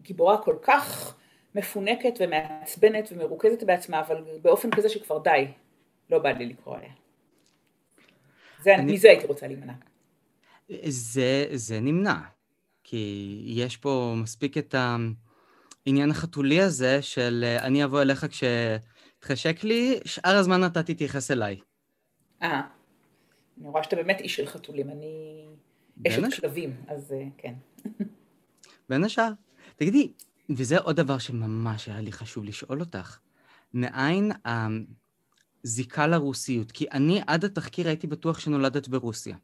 גיבורה 0.03 0.39
כל 0.39 0.57
כך 0.63 1.17
מפונקת 1.55 2.15
ומעצבנת 2.21 3.09
ומרוכזת 3.13 3.63
בעצמה, 3.63 4.01
אבל 4.01 4.17
באופן 4.43 4.71
כזה 4.71 4.89
שכבר 4.89 5.19
די, 5.19 5.47
לא 6.11 6.19
בא 6.19 6.31
לי 6.31 6.47
לקרוא 6.47 6.77
עליה. 6.77 6.91
זה, 8.63 8.75
אני... 8.75 8.93
מזה 8.93 9.09
הייתי 9.09 9.27
רוצה 9.27 9.47
להימנע. 9.47 9.73
זה, 10.89 11.47
זה 11.53 11.81
נמנע, 11.81 12.15
כי 12.85 13.43
יש 13.47 13.77
פה 13.77 14.15
מספיק 14.17 14.59
את 14.59 14.75
העניין 15.87 16.11
החתולי 16.11 16.61
הזה 16.61 17.03
של 17.03 17.45
אה, 17.47 17.67
אני 17.67 17.85
אבוא 17.85 18.03
אליך 18.03 18.27
כש... 18.31 18.45
התחשק 19.19 19.65
לי, 19.65 20.01
שאר 20.05 20.37
הזמן 20.37 20.67
אתה 20.67 20.83
תתייחס 20.83 21.31
אליי. 21.31 21.57
אה, 22.43 22.63
אני 23.61 23.69
רואה 23.69 23.83
שאתה 23.83 23.97
באמת 23.97 24.21
איש 24.21 24.37
של 24.37 24.47
חתולים, 24.47 24.91
אני 24.91 25.45
אשת 26.09 26.41
כלבים, 26.41 26.77
אז 26.89 27.13
אה, 27.13 27.25
כן. 27.39 27.55
בין 28.89 29.05
השאר. 29.05 29.31
תגידי, 29.77 30.13
וזה 30.51 30.79
עוד 30.79 30.97
דבר 30.97 31.19
שממש 31.19 31.89
היה 31.89 32.01
לי 32.01 32.13
חשוב 32.13 32.45
לשאול 32.45 32.81
אותך. 32.81 33.19
מאין 33.75 34.33
הזיקה 35.65 36.07
לרוסיות? 36.07 36.73
כי 36.73 36.87
אני 36.93 37.21
עד 37.27 37.45
התחקיר 37.45 37.89
הייתי 37.89 38.07
בטוח 38.07 38.39
שנולדת 38.39 38.89
ברוסיה. 38.89 39.37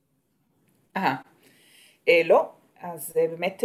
אה, 0.96 1.14
אה 2.08 2.22
לא. 2.24 2.52
אז 2.80 3.12
אה, 3.16 3.28
באמת, 3.28 3.62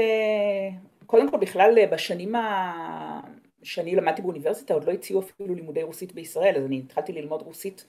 קודם 1.06 1.32
כל 1.32 1.38
בכלל 1.38 1.86
בשנים 1.92 2.36
ה... 2.36 3.17
שאני 3.68 3.96
למדתי 3.96 4.22
באוניברסיטה 4.22 4.74
עוד 4.74 4.84
לא 4.84 4.92
הציעו 4.92 5.20
אפילו 5.20 5.56
לימודי 5.56 5.84
רוסית 5.84 6.12
בישראל, 6.12 6.56
אז 6.58 6.66
אני 6.66 6.80
התחלתי 6.80 7.12
ללמוד 7.12 7.42
רוסית 7.42 7.86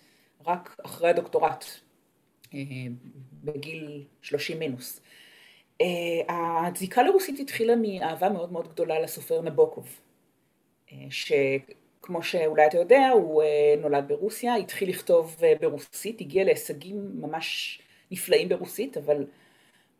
רק 0.47 0.77
אחרי 0.85 1.11
הדוקטורט, 1.11 1.65
בגיל 3.45 4.05
30 4.23 4.59
מינוס. 4.59 5.01
הזיקה 6.29 7.03
לרוסית 7.03 7.41
התחילה 7.41 7.75
מאהבה 7.77 8.29
מאוד 8.29 8.53
מאוד 8.53 8.69
גדולה 8.69 9.01
לסופר 9.01 9.43
נבוקוב, 9.43 10.01
שכמו 11.11 12.23
שאולי 12.23 12.67
אתה 12.67 12.79
יודע, 12.79 13.09
הוא 13.09 13.43
נולד 13.81 14.09
ברוסיה, 14.09 14.55
התחיל 14.55 14.89
לכתוב 14.89 15.37
ברוסית, 15.61 16.21
הגיע 16.21 16.45
להישגים 16.45 17.11
ממש 17.21 17.81
נפלאים 18.11 18.49
ברוסית, 18.49 18.97
אבל 18.97 19.27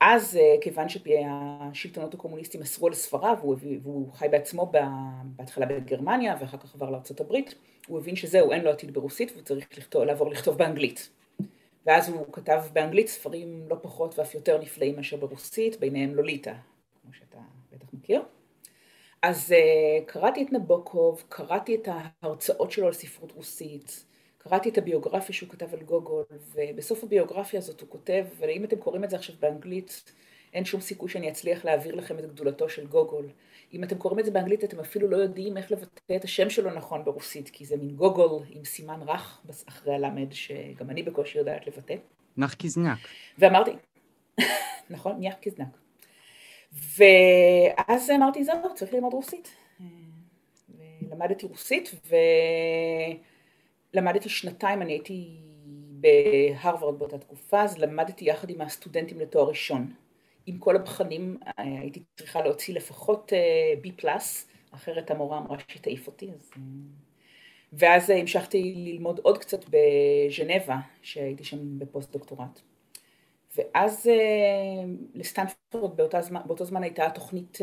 אז 0.01 0.37
אה, 0.37 0.55
כיוון 0.61 0.87
שהשלטונות 0.89 2.15
הקומוניסטים 2.15 2.63
אסרו 2.63 2.87
על 2.87 2.95
ספריו, 2.95 3.37
והוא 3.83 4.13
חי 4.13 4.27
בעצמו 4.31 4.73
בהתחלה 5.37 5.67
בגרמניה 5.67 6.37
ואחר 6.41 6.59
כך 6.59 6.75
עבר 6.75 7.01
הברית, 7.21 7.55
הוא 7.87 7.99
הבין 7.99 8.17
שזהו, 8.17 8.53
אין 8.53 8.65
לו 8.65 8.71
עתיד 8.71 8.95
ברוסית 8.95 9.33
והוא 9.33 9.43
צריך 9.43 9.67
לכתוב, 9.79 10.03
לעבור 10.03 10.31
לכתוב 10.31 10.59
באנגלית. 10.59 11.11
ואז 11.87 12.09
הוא 12.09 12.27
כתב 12.33 12.63
באנגלית 12.73 13.09
ספרים 13.09 13.67
לא 13.71 13.77
פחות 13.83 14.19
ואף 14.19 14.35
יותר 14.35 14.59
נפלאים 14.63 14.97
מאשר 14.97 15.17
ברוסית, 15.17 15.81
ביניהם 15.81 16.15
לוליטה, 16.15 16.55
כמו 17.03 17.13
שאתה 17.13 17.39
בטח 17.73 17.87
מכיר. 17.93 18.23
אז 19.23 19.55
uh, 19.55 20.05
קראתי 20.07 20.43
את 20.43 20.53
נבוקוב, 20.53 21.25
קראתי 21.29 21.75
את 21.75 21.89
ההרצאות 22.23 22.71
שלו 22.71 22.87
על 22.87 22.93
ספרות 22.93 23.33
רוסית, 23.33 24.05
קראתי 24.49 24.69
את 24.69 24.79
הביוגרפיה 24.79 25.35
שהוא 25.35 25.49
כתב 25.49 25.75
על 25.75 25.81
גוגול, 25.81 26.25
ובסוף 26.55 27.05
הביוגרפיה 27.05 27.59
הזאת 27.59 27.81
הוא 27.81 27.89
כותב, 27.89 28.25
ואם 28.39 28.65
אתם 28.65 28.77
קוראים 28.77 29.05
את 29.05 29.11
זה 29.11 29.17
עכשיו 29.17 29.37
באנגלית, 29.41 30.13
אין 30.53 30.65
שום 30.65 30.81
סיכוי 30.81 31.09
שאני 31.09 31.31
אצליח 31.31 31.65
להעביר 31.65 31.95
לכם 31.95 32.19
את 32.19 32.27
גדולתו 32.27 32.69
של 32.69 32.87
גוגול. 32.87 33.29
אם 33.73 33.85
אתם 33.85 33.99
קוראים 33.99 34.19
את 34.19 34.25
זה 34.25 34.31
באנגלית, 34.31 34.65
אתם 34.65 34.81
אפילו 34.81 35.09
לא 35.09 35.17
יודעים 35.17 35.57
איך 35.57 35.73
לבטא 35.73 36.17
את 36.17 36.25
השם 36.25 36.51
שלו 36.51 36.71
נכון 36.71 37.05
ברוסית, 37.05 37.51
כי 37.51 37.65
זה 37.65 37.77
מין 37.77 37.97
גוגול 37.97 38.43
עם 38.51 38.65
סימן 38.65 39.01
רך 39.07 39.41
אחרי 39.69 39.95
הלמד, 39.95 40.33
שגם 40.33 40.91
אני 40.91 41.03
בקושי 41.03 41.39
יודעת 41.39 41.67
לבטא. 41.67 41.95
נחקיזנק. 42.37 42.99
ואמרתי, 43.39 43.71
נכון, 44.91 45.17
נחקיזנק. 45.21 45.79
ואז 46.73 48.11
אמרתי, 48.11 48.45
זהו, 48.45 48.75
צריך 48.75 48.95
ללמוד 48.95 49.13
רוסית. 49.13 49.57
למדתי 51.11 51.47
רוסית, 51.47 51.91
ו... 52.09 52.15
למדתי 53.95 54.29
שנתיים, 54.29 54.83
אני 54.83 54.93
הייתי 54.93 55.41
בהרווארד 55.91 56.99
באותה 56.99 57.19
תקופה, 57.19 57.63
אז 57.63 57.79
למדתי 57.79 58.25
יחד 58.25 58.51
עם 58.51 58.61
הסטודנטים 58.61 59.21
לתואר 59.21 59.49
ראשון. 59.49 59.93
עם 60.49 60.59
כל 60.59 60.77
הבחנים 60.77 61.37
הייתי 61.57 62.03
צריכה 62.17 62.43
להוציא 62.43 62.75
לפחות 62.75 63.33
אה, 63.33 63.75
B+, 63.83 64.09
אחרת 64.71 65.11
המורה 65.11 65.39
אמרה 65.39 65.57
שתעיף 65.69 66.07
אותי. 66.07 66.31
אז... 66.31 66.51
אה, 66.57 66.63
ואז 67.73 68.11
המשכתי 68.11 68.75
ללמוד 68.77 69.21
עוד 69.23 69.39
קצת 69.39 69.65
בז'נבה, 69.65 70.77
שהייתי 71.03 71.45
שם 71.45 71.79
בפוסט 71.79 72.13
דוקטורט. 72.13 72.61
ואז 73.57 74.07
אה, 74.07 74.85
לסטנפורד 75.15 75.97
באותה 75.97 76.21
זמן, 76.21 76.41
באותו 76.47 76.65
זמן 76.65 76.83
הייתה 76.83 77.11
תוכנית 77.11 77.59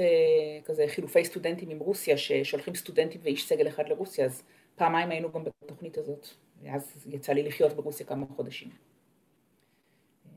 כזה 0.65 0.85
חילופי 0.87 1.25
סטודנטים 1.25 1.69
עם 1.69 1.79
רוסיה, 1.79 2.17
ששולחים 2.17 2.75
סטודנטים 2.75 3.21
ואיש 3.23 3.47
סגל 3.47 3.67
אחד 3.67 3.89
לרוסיה, 3.89 4.25
אז 4.25 4.43
פעמיים 4.75 5.11
היינו 5.11 5.31
גם 5.31 5.43
בתוכנית 5.43 5.97
הזאת, 5.97 6.27
ואז 6.63 7.07
יצא 7.09 7.33
לי 7.33 7.43
לחיות 7.43 7.73
ברוסיה 7.73 8.05
כמה 8.05 8.25
חודשים. 8.35 8.69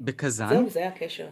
בקזאן? 0.00 0.48
זהו, 0.48 0.68
זה 0.68 0.80
היה 0.80 0.88
הקשר. 0.88 1.28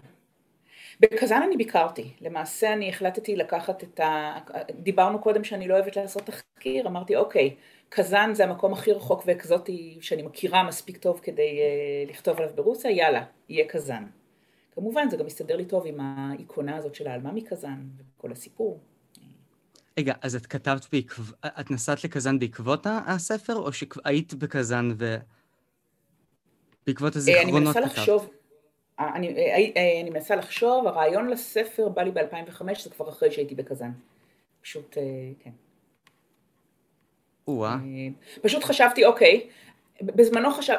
בקזאן 1.00 1.42
אני 1.42 1.56
ביקרתי, 1.56 2.10
למעשה 2.20 2.72
אני 2.72 2.88
החלטתי 2.88 3.36
לקחת 3.36 3.84
את 3.84 4.00
ה... 4.00 4.38
דיברנו 4.70 5.18
קודם 5.18 5.44
שאני 5.44 5.68
לא 5.68 5.74
אוהבת 5.74 5.96
לעשות 5.96 6.22
תחקיר, 6.22 6.86
אמרתי 6.86 7.16
אוקיי, 7.16 7.56
קזאן 7.88 8.34
זה 8.34 8.44
המקום 8.44 8.72
הכי 8.72 8.92
רחוק 8.92 9.22
ואקזוטי 9.26 9.98
שאני 10.00 10.22
מכירה 10.22 10.62
מספיק 10.62 10.96
טוב 10.96 11.20
כדי 11.22 11.60
uh, 11.60 12.10
לכתוב 12.10 12.36
עליו 12.36 12.50
ברוסיה, 12.54 12.90
יאללה, 12.90 13.24
יהיה 13.48 13.68
קזאן. 13.68 14.06
כמובן 14.74 15.08
זה 15.10 15.16
גם 15.16 15.26
מסתדר 15.26 15.56
לי 15.56 15.64
טוב 15.64 15.86
עם 15.86 16.00
האיקונה 16.00 16.76
הזאת 16.76 16.94
של 16.94 17.06
העלמה 17.06 17.32
מקזאן 17.32 17.88
וכל 17.98 18.32
הסיפור. 18.32 18.80
רגע, 19.98 20.14
אז 20.22 20.36
את 20.36 20.46
כתבת 20.46 20.86
בעקב... 20.92 21.22
את 21.60 21.70
נסעת 21.70 22.04
לקזאן 22.04 22.38
בעקבות 22.38 22.86
הספר, 22.86 23.56
או 23.56 23.72
שהיית 23.72 24.34
בקזאן 24.34 24.94
ו... 24.98 25.16
בעקבות 26.86 27.16
הזיכרונות 27.16 27.48
כתבת? 27.48 27.76
אני 27.76 27.84
מנסה 27.84 28.00
לחשוב. 28.00 28.30
אני, 28.98 29.28
אני 30.02 30.10
מנסה 30.10 30.36
לחשוב, 30.36 30.86
הרעיון 30.86 31.28
לספר 31.28 31.88
בא 31.88 32.02
לי 32.02 32.10
ב-2005, 32.10 32.82
זה 32.82 32.90
כבר 32.90 33.08
אחרי 33.08 33.32
שהייתי 33.32 33.54
בקזאן. 33.54 33.92
פשוט, 34.62 34.98
כן. 35.40 35.50
או-אה. 37.48 37.76
פשוט 38.42 38.64
חשבתי, 38.64 39.04
אוקיי, 39.04 39.48
בזמנו 40.02 40.50
חשב, 40.50 40.74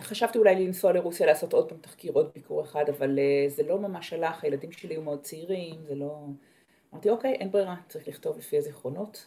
חשבתי 0.00 0.38
אולי 0.38 0.66
לנסוע 0.66 0.92
לרוסיה 0.92 1.26
לעשות 1.26 1.52
עוד 1.52 1.68
פעם 1.68 1.78
תחקיר, 1.80 2.12
עוד 2.12 2.30
ביקור 2.34 2.62
אחד, 2.62 2.84
אבל 2.88 3.18
זה 3.48 3.62
לא 3.62 3.78
ממש 3.78 4.12
הלך, 4.12 4.44
הילדים 4.44 4.72
שלי 4.72 4.94
היו 4.94 5.02
מאוד 5.02 5.20
צעירים, 5.22 5.74
זה 5.88 5.94
לא... 5.94 6.18
אמרתי, 6.92 7.10
אוקיי, 7.10 7.32
אין 7.32 7.50
ברירה, 7.50 7.76
צריך 7.88 8.08
לכתוב 8.08 8.38
לפי 8.38 8.58
הזיכרונות. 8.58 9.26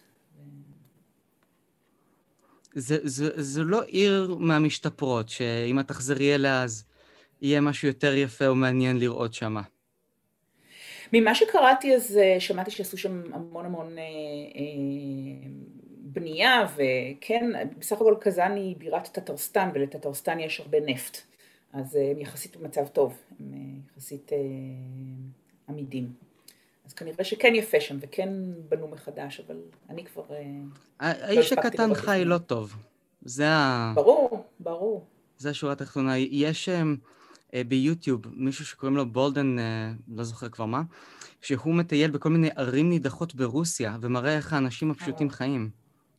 זה, 2.74 2.98
זה, 3.04 3.30
זה 3.36 3.64
לא 3.64 3.84
עיר 3.84 4.36
מהמשתפרות, 4.40 5.30
שאם 5.30 5.80
את 5.80 5.88
תחזרי 5.88 6.36
אליה 6.36 6.64
אז 6.64 6.86
יהיה 7.42 7.62
משהו 7.62 7.88
יותר 7.88 8.14
יפה 8.16 8.48
או 8.48 8.56
מעניין 8.56 9.00
לראות 9.00 9.34
שמה. 9.34 9.62
ממה 11.14 11.36
שקראתי 11.36 11.96
אז 11.96 12.18
אה, 12.18 12.40
שמעתי 12.40 12.72
שעשו 12.72 12.98
שם 12.98 13.34
המון 13.34 13.66
המון 13.66 13.98
אה, 13.98 14.04
אה, 14.56 15.50
בנייה 15.90 16.68
וכן, 16.76 17.52
בסך 17.80 17.96
הכל 17.96 18.16
קזאן 18.22 18.56
היא 18.56 18.76
בירת 18.78 19.08
טטרסטן 19.08 19.70
ולטטרסטן 19.74 20.40
יש 20.40 20.60
הרבה 20.60 20.78
נפט 20.86 21.18
אז 21.76 21.96
הם 21.96 22.20
יחסית 22.20 22.58
במצב 22.58 22.88
טוב, 22.88 23.22
הם 23.40 23.54
אה, 23.54 23.60
יחסית 23.90 24.34
אה, 24.34 24.38
עמידים. 25.70 26.14
אז 26.86 26.94
כנראה 26.94 27.24
שכן 27.24 27.56
יפה 27.56 27.80
שם, 27.80 27.98
וכן 28.02 28.30
בנו 28.70 28.88
מחדש, 28.88 29.40
אבל 29.48 29.58
אני 29.90 30.06
כבר... 30.06 30.24
אה, 30.32 30.38
לא 31.02 31.26
האיש 31.26 31.54
הקטן 31.54 31.94
חי 31.94 32.22
לא 32.26 32.38
טוב. 32.38 32.76
זה 33.22 33.50
ה... 33.50 33.94
ברור, 33.96 34.46
ברור. 34.60 35.06
זה 35.38 35.50
השורה 35.50 35.74
התחתונה. 35.74 36.18
יש 36.18 36.70
uh, 36.70 37.58
ביוטיוב 37.68 38.22
מישהו 38.34 38.66
שקוראים 38.66 38.98
לו 38.98 39.06
בולדן, 39.06 39.56
לא 40.08 40.24
זוכר 40.24 40.50
כבר 40.50 40.66
מה, 40.66 40.82
שהוא 41.42 41.76
מטייל 41.76 42.12
בכל 42.12 42.30
מיני 42.30 42.50
ערים 42.56 42.90
נידחות 42.90 43.36
ברוסיה, 43.36 43.98
ומראה 44.02 44.38
איך 44.38 44.54
האנשים 44.54 44.92
הפשוטים 44.92 45.30
חיים. 45.30 45.70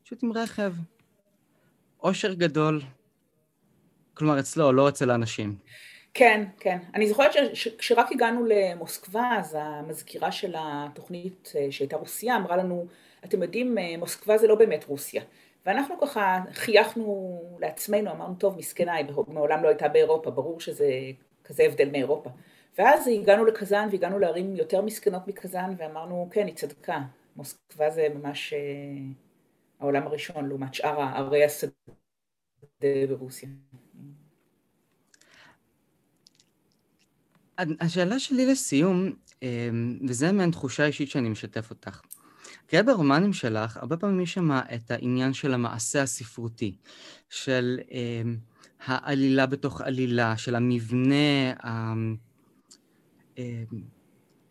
פשוט 0.04 0.22
עם 0.22 0.32
רכב. 0.32 0.72
אושר 2.02 2.34
גדול. 2.34 2.82
כלומר, 4.14 4.40
אצלו, 4.40 4.72
לא 4.72 4.88
אצל 4.88 5.10
האנשים. 5.10 5.56
כן, 6.18 6.44
כן. 6.60 6.78
אני 6.94 7.08
זוכרת 7.08 7.30
שכשרק 7.54 8.12
הגענו 8.12 8.44
למוסקבה, 8.46 9.30
אז 9.38 9.56
המזכירה 9.60 10.32
של 10.32 10.54
התוכנית 10.58 11.52
אה, 11.56 11.66
שהייתה 11.70 11.96
רוסיה 11.96 12.36
אמרה 12.36 12.56
לנו, 12.56 12.86
אתם 13.24 13.42
יודעים, 13.42 13.78
אה, 13.78 13.96
מוסקבה 13.98 14.38
זה 14.38 14.46
לא 14.46 14.54
באמת 14.54 14.84
רוסיה. 14.84 15.22
ואנחנו 15.66 16.00
ככה 16.00 16.38
חייכנו 16.52 17.40
לעצמנו, 17.60 18.10
אמרנו, 18.10 18.34
טוב, 18.34 18.58
מסכנה, 18.58 18.94
היא 18.94 19.06
מעולם 19.28 19.62
לא 19.62 19.68
הייתה 19.68 19.88
באירופה, 19.88 20.30
ברור 20.30 20.60
שזה 20.60 20.90
כזה 21.44 21.62
הבדל 21.62 21.90
מאירופה. 21.90 22.30
ואז 22.78 23.08
הגענו 23.08 23.44
לקזאן 23.44 23.88
והגענו 23.90 24.18
לערים 24.18 24.56
יותר 24.56 24.82
מסכנות 24.82 25.28
מקזאן, 25.28 25.74
ואמרנו, 25.78 26.28
כן, 26.30 26.46
היא 26.46 26.54
צדקה, 26.54 27.00
מוסקבה 27.36 27.90
זה 27.90 28.08
ממש 28.14 28.52
אה, 28.52 28.58
העולם 29.80 30.06
הראשון 30.06 30.48
לעומת 30.48 30.74
שאר 30.74 31.00
ערי 31.00 31.44
השדה 31.44 31.72
ברוסיה. 33.08 33.48
השאלה 37.80 38.18
שלי 38.18 38.46
לסיום, 38.46 39.10
אמ, 39.42 39.98
וזה 40.08 40.32
מעין 40.32 40.50
תחושה 40.50 40.86
אישית 40.86 41.10
שאני 41.10 41.28
משתף 41.28 41.70
אותך. 41.70 42.00
כי 42.68 42.82
ברומנים 42.82 43.32
שלך, 43.32 43.76
הרבה 43.76 43.96
פעמים 43.96 44.20
יש 44.20 44.34
שם 44.34 44.50
את 44.52 44.90
העניין 44.90 45.32
של 45.32 45.54
המעשה 45.54 46.02
הספרותי, 46.02 46.76
של 47.28 47.78
um, 47.88 47.92
העלילה 48.86 49.46
בתוך 49.46 49.80
עלילה, 49.80 50.36
של 50.36 50.54
המבנה, 50.54 51.52
um, 51.62 53.36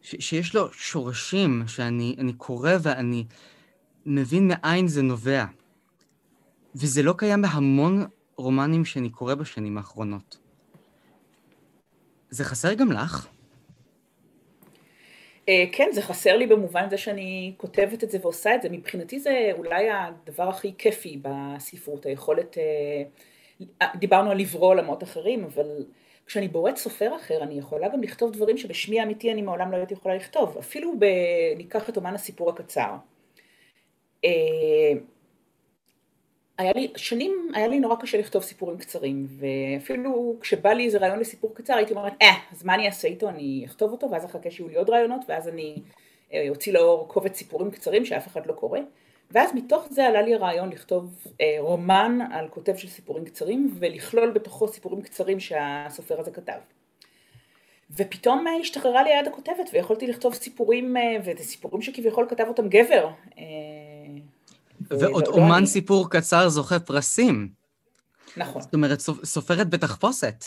ש- 0.01 0.15
שיש 0.19 0.55
לו 0.55 0.73
שורשים, 0.73 1.63
שאני 1.67 2.33
קורא 2.37 2.71
ואני 2.81 3.25
מבין 4.05 4.47
מאין 4.47 4.87
זה 4.87 5.01
נובע. 5.01 5.45
וזה 6.75 7.03
לא 7.03 7.13
קיים 7.17 7.41
בהמון 7.41 8.05
רומנים 8.37 8.85
שאני 8.85 9.09
קורא 9.09 9.35
בשנים 9.35 9.77
האחרונות. 9.77 10.44
זה 12.35 12.43
חסר 12.43 12.73
גם 12.73 12.91
לך? 12.91 13.27
כן, 15.71 15.89
זה 15.91 16.01
חסר 16.01 16.37
לי 16.37 16.47
במובן 16.47 16.89
זה 16.89 16.97
שאני 16.97 17.53
כותבת 17.57 18.03
את 18.03 18.11
זה 18.11 18.17
ועושה 18.21 18.55
את 18.55 18.61
זה. 18.61 18.69
מבחינתי 18.69 19.19
זה 19.19 19.49
אולי 19.57 19.89
הדבר 19.89 20.49
הכי 20.49 20.73
כיפי 20.77 21.21
בספרות, 21.21 22.05
היכולת... 22.05 22.57
דיברנו 23.95 24.31
על 24.31 24.37
לברוא 24.37 24.69
עולמות 24.69 25.03
אחרים, 25.03 25.43
אבל 25.43 25.85
כשאני 26.25 26.47
בוראת 26.47 26.77
סופר 26.77 27.15
אחר, 27.15 27.43
אני 27.43 27.57
יכולה 27.57 27.89
גם 27.89 28.03
לכתוב 28.03 28.31
דברים 28.31 28.57
שבשמי 28.57 28.99
האמיתי 28.99 29.31
אני 29.31 29.41
מעולם 29.41 29.71
לא 29.71 29.77
הייתי 29.77 29.93
יכולה 29.93 30.15
לכתוב. 30.15 30.57
אפילו 30.59 30.93
ב... 30.99 31.05
ניקח 31.57 31.89
את 31.89 31.97
אומן 31.97 32.15
הסיפור 32.15 32.49
הקצר. 32.49 32.95
היה 36.57 36.71
לי, 36.75 36.91
שנים 36.95 37.51
היה 37.53 37.67
לי 37.67 37.79
נורא 37.79 37.95
קשה 37.95 38.17
לכתוב 38.17 38.43
סיפורים 38.43 38.77
קצרים, 38.77 39.27
ואפילו 39.39 40.35
כשבא 40.41 40.69
לי 40.69 40.85
איזה 40.85 40.97
רעיון 40.97 41.19
לסיפור 41.19 41.55
קצר 41.55 41.73
הייתי 41.73 41.93
אומרת, 41.93 42.13
אה, 42.21 42.33
אז 42.51 42.63
מה 42.63 42.73
אני 42.73 42.85
אעשה 42.85 43.07
איתו? 43.07 43.29
אני 43.29 43.63
אכתוב 43.65 43.91
אותו, 43.91 44.11
ואז 44.11 44.25
אחכה 44.25 44.51
שיהיו 44.51 44.69
לי 44.69 44.75
עוד 44.75 44.89
רעיונות, 44.89 45.21
ואז 45.29 45.47
אני 45.47 45.75
אוציא 46.49 46.73
לאור 46.73 47.07
קובץ 47.07 47.37
סיפורים 47.37 47.71
קצרים 47.71 48.05
שאף 48.05 48.27
אחד 48.27 48.45
לא 48.45 48.53
קורא. 48.53 48.79
ואז 49.31 49.53
מתוך 49.55 49.87
זה 49.89 50.05
עלה 50.05 50.21
לי 50.21 50.35
הרעיון 50.35 50.69
לכתוב 50.69 51.27
אה, 51.41 51.55
רומן 51.59 52.19
על 52.31 52.47
כותב 52.49 52.75
של 52.75 52.87
סיפורים 52.87 53.25
קצרים, 53.25 53.75
ולכלול 53.79 54.31
בתוכו 54.31 54.67
סיפורים 54.67 55.01
קצרים 55.01 55.39
שהסופר 55.39 56.19
הזה 56.19 56.31
כתב. 56.31 56.59
ופתאום 57.91 58.47
אה, 58.47 58.53
השתחררה 58.61 59.03
לי 59.03 59.13
היד 59.13 59.27
הכותבת, 59.27 59.69
ויכולתי 59.73 60.07
לכתוב 60.07 60.33
סיפורים, 60.33 60.97
אה, 60.97 61.17
וזה 61.21 61.43
סיפורים 61.43 61.81
שכביכול 61.81 62.27
כתב 62.29 62.45
אותם 62.47 62.69
גבר. 62.69 63.09
ועוד 64.89 65.27
אומן 65.27 65.55
אני... 65.57 65.67
סיפור 65.67 66.09
קצר 66.09 66.49
זוכה 66.49 66.79
פרסים. 66.79 67.49
נכון. 68.37 68.61
זאת 68.61 68.73
אומרת, 68.73 68.99
סופרת 69.23 69.69
בתחפושת. 69.69 70.43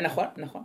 נכון, 0.00 0.24
נכון. 0.36 0.62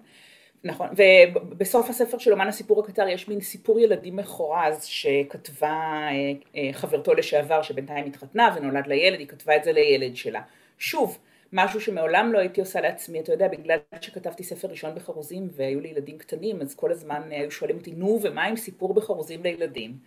נכון, 0.66 0.88
ובסוף 0.98 1.90
הספר 1.90 2.18
של 2.18 2.32
אומן 2.32 2.48
הסיפור 2.48 2.84
הקצר 2.84 3.08
יש 3.08 3.28
מין 3.28 3.42
סיפור 3.42 3.80
ילדים 3.80 4.16
מחורז 4.16 4.84
שכתבה 4.84 5.70
אה, 5.70 6.34
אה, 6.56 6.70
חברתו 6.74 7.14
לשעבר 7.14 7.62
שבינתיים 7.62 8.06
התחתנה 8.06 8.56
ונולד 8.56 8.88
לילד, 8.88 9.20
היא 9.20 9.28
כתבה 9.28 9.56
את 9.56 9.64
זה 9.64 9.72
לילד 9.72 10.16
שלה. 10.16 10.42
שוב, 10.78 11.18
משהו 11.54 11.82
שמעולם 11.82 12.34
לא 12.34 12.40
הייתי 12.40 12.62
עושה 12.62 12.82
לעצמי, 12.82 13.20
אתה 13.20 13.32
יודע, 13.32 13.48
בגלל 13.48 13.78
שכתבתי 14.02 14.44
ספר 14.44 14.68
ראשון 14.68 14.96
בחרוזים 14.96 15.50
והיו 15.56 15.80
לי 15.80 15.90
ילדים 15.90 16.18
קטנים, 16.18 16.62
אז 16.62 16.76
כל 16.76 16.92
הזמן 16.92 17.22
היו 17.30 17.52
שואלים 17.52 17.78
אותי, 17.78 17.92
נו, 17.92 18.20
ומה 18.24 18.44
עם 18.44 18.56
סיפור 18.56 18.94
בחרוזים 18.94 19.44
לילדים? 19.44 19.98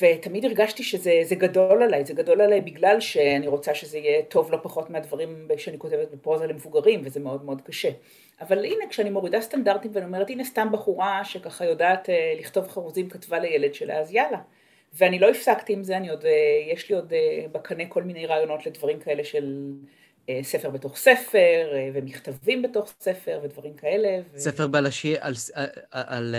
ותמיד 0.00 0.44
הרגשתי 0.44 0.82
שזה 0.82 1.34
גדול 1.34 1.82
עליי, 1.82 2.04
זה 2.04 2.14
גדול 2.14 2.40
עליי 2.40 2.60
בגלל 2.60 3.00
שאני 3.00 3.46
רוצה 3.46 3.74
שזה 3.74 3.98
יהיה 3.98 4.22
טוב 4.22 4.52
לא 4.52 4.58
פחות 4.62 4.90
מהדברים 4.90 5.48
שאני 5.56 5.78
כותבת 5.78 6.10
בפרוזה 6.10 6.46
למבוגרים, 6.46 7.00
וזה 7.04 7.20
מאוד 7.20 7.44
מאוד 7.44 7.60
קשה. 7.60 7.90
אבל 8.40 8.64
הנה, 8.64 8.84
כשאני 8.90 9.10
מורידה 9.10 9.40
סטנדרטים 9.40 9.90
ואני 9.94 10.06
אומרת, 10.06 10.30
הנה 10.30 10.44
סתם 10.44 10.68
בחורה 10.72 11.24
שככה 11.24 11.64
יודעת 11.64 12.10
אה, 12.10 12.34
לכתוב 12.38 12.68
חרוזים 12.68 13.08
כתבה 13.08 13.38
לילד 13.38 13.74
שלה, 13.74 13.98
אז 13.98 14.14
יאללה. 14.14 14.38
ואני 14.94 15.18
לא 15.18 15.30
הפסקתי 15.30 15.72
עם 15.72 15.84
זה, 15.84 15.96
אני 15.96 16.08
עוד, 16.08 16.24
אה, 16.24 16.30
יש 16.72 16.88
לי 16.88 16.96
עוד 16.96 17.12
אה, 17.12 17.46
בקנה 17.52 17.86
כל 17.88 18.02
מיני 18.02 18.26
רעיונות 18.26 18.66
לדברים 18.66 19.00
כאלה 19.00 19.24
של 19.24 19.72
ספר 20.42 20.70
בתוך 20.70 20.96
ספר, 20.96 21.72
ומכתבים 21.94 22.62
בתוך 22.62 22.94
ספר, 23.00 23.40
ודברים 23.42 23.74
כאלה. 23.74 24.08
ו... 24.32 24.38
ספר 24.38 24.66
בלשי 24.66 25.14
על... 25.20 25.34
על, 25.54 25.64
על... 25.90 26.34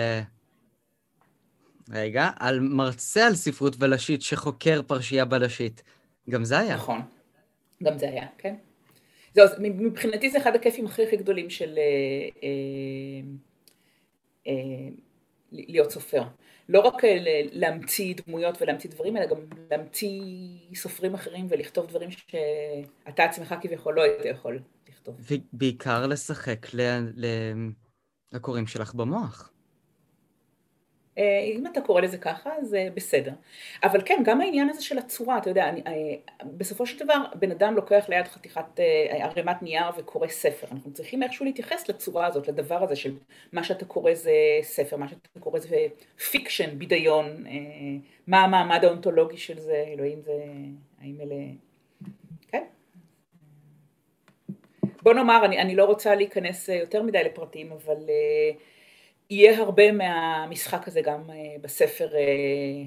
רגע, 1.90 2.30
על 2.40 2.60
מרצה 2.60 3.28
על 3.28 3.36
ספרות 3.36 3.76
בלשית 3.76 4.22
שחוקר 4.22 4.82
פרשייה 4.88 5.26
בלשית. 5.26 5.84
גם 6.30 6.44
זה 6.44 6.60
היה. 6.60 6.76
נכון, 6.76 7.02
גם 7.84 7.98
זה 7.98 8.10
היה, 8.10 8.28
כן. 8.38 8.56
זהו, 9.34 9.46
מבחינתי 9.60 10.30
זה 10.30 10.38
אחד 10.38 10.56
הכיפים 10.56 10.86
הכי 10.86 11.04
הכי 11.04 11.18
גדולים 11.18 11.50
של 11.50 11.78
אה, 11.78 11.84
אה, 12.44 13.22
אה, 14.48 14.90
להיות 15.52 15.92
סופר. 15.92 16.24
לא 16.70 16.80
רק 16.80 17.06
אה, 17.06 17.18
להמציא 17.52 18.16
דמויות 18.28 18.62
ולהמציא 18.62 18.90
דברים, 18.90 19.18
אלא 19.18 19.26
גם 19.26 19.38
להמציא 19.72 20.22
סופרים 20.76 21.14
אחרים 21.14 21.48
ולכתוב 21.50 21.88
דברים 21.88 22.10
שאתה 22.12 23.24
עצמך 23.24 23.56
כביכול 23.62 23.96
לא 23.96 24.02
היית 24.02 24.26
יכול 24.26 24.60
לכתוב. 24.90 25.16
ובעיקר 25.30 26.08
לשחק 26.08 26.68
לקוראים 28.32 28.68
שלך 28.68 28.94
במוח. 28.94 29.53
אה, 31.18 31.40
אם 31.40 31.68
אתה 31.68 31.82
קורא 31.82 32.02
לזה 32.02 32.18
ככה, 32.18 32.50
זה 32.62 32.88
בסדר. 32.94 33.32
אבל 33.84 34.02
כן, 34.06 34.22
גם 34.26 34.42
העניין 34.42 34.70
הזה 34.70 34.82
של 34.82 34.98
הצורה, 34.98 35.38
אתה 35.38 35.50
יודע, 35.50 35.70
אני, 35.70 35.82
אה, 35.88 35.94
בסופו 36.58 36.86
של 36.86 37.06
דבר, 37.06 37.16
בן 37.36 37.52
אדם 37.52 37.76
לוקח 37.76 38.06
ליד 38.10 38.28
חתיכת 38.28 38.80
אה, 38.80 39.26
ערימת 39.26 39.62
נייר 39.62 39.86
וקורא 39.98 40.28
ספר. 40.28 40.68
אנחנו 40.72 40.94
צריכים 40.94 41.24
איכשהו 41.24 41.46
להתייחס 41.46 41.90
לצורה 41.90 42.26
הזאת, 42.26 42.48
לדבר 42.48 42.84
הזה 42.84 42.96
של 42.96 43.16
מה 43.54 43.64
שאתה 43.64 43.86
קורא 43.86 44.14
זה 44.14 44.32
ספר, 44.62 44.98
מה 44.98 45.08
שאתה 45.08 45.40
קורא 45.40 45.60
זה 45.60 45.78
fiction, 46.32 46.80
בדיון, 46.80 47.46
מה 48.28 48.44
המעמד 48.44 48.86
האונתולוגי 48.86 49.38
של 49.38 49.60
זה, 49.60 49.86
אלוהים 49.94 50.22
זה, 50.22 50.44
האם 51.02 51.16
אלה... 51.22 51.36
כן. 52.48 52.64
בוא 55.02 55.14
נאמר, 55.14 55.46
אני, 55.46 55.62
אני 55.62 55.76
לא 55.76 55.86
רוצה 55.86 56.16
להיכנס 56.16 56.70
יותר 56.70 57.04
מדי 57.04 57.24
לפרטים, 57.24 57.72
אבל... 57.72 57.98
יהיה 59.30 59.62
הרבה 59.62 59.92
מהמשחק 59.92 60.88
הזה 60.88 61.02
גם 61.02 61.30
אה, 61.30 61.36
בספר 61.62 62.16
אה, 62.16 62.20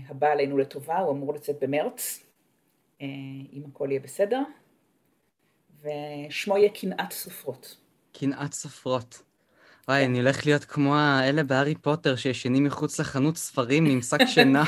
הבא 0.09 0.33
עלינו 0.33 0.59
לטובה, 0.59 0.99
הוא 0.99 1.13
אמור 1.13 1.35
לצאת 1.35 1.57
במרץ, 1.61 2.27
אה, 3.03 3.07
אם 3.53 3.63
הכל 3.69 3.89
יהיה 3.91 4.01
בסדר, 4.01 4.43
ושמו 5.83 6.59
יהיה 6.59 6.69
קנאת 6.69 7.13
סופרות. 7.13 7.77
קנאת 8.13 8.53
סופרות. 8.53 9.23
וואי, 9.89 10.05
אני 10.05 10.19
הולך 10.19 10.47
להיות 10.47 10.65
כמו 10.65 10.97
האלה 10.97 11.43
בהארי 11.43 11.75
פוטר 11.75 12.17
שישנים 12.17 12.65
מחוץ 12.65 13.01
לחנות 13.01 13.37
ספרים 13.37 13.87
עם 13.87 14.03
שק 14.03 14.27
שינה. 14.27 14.65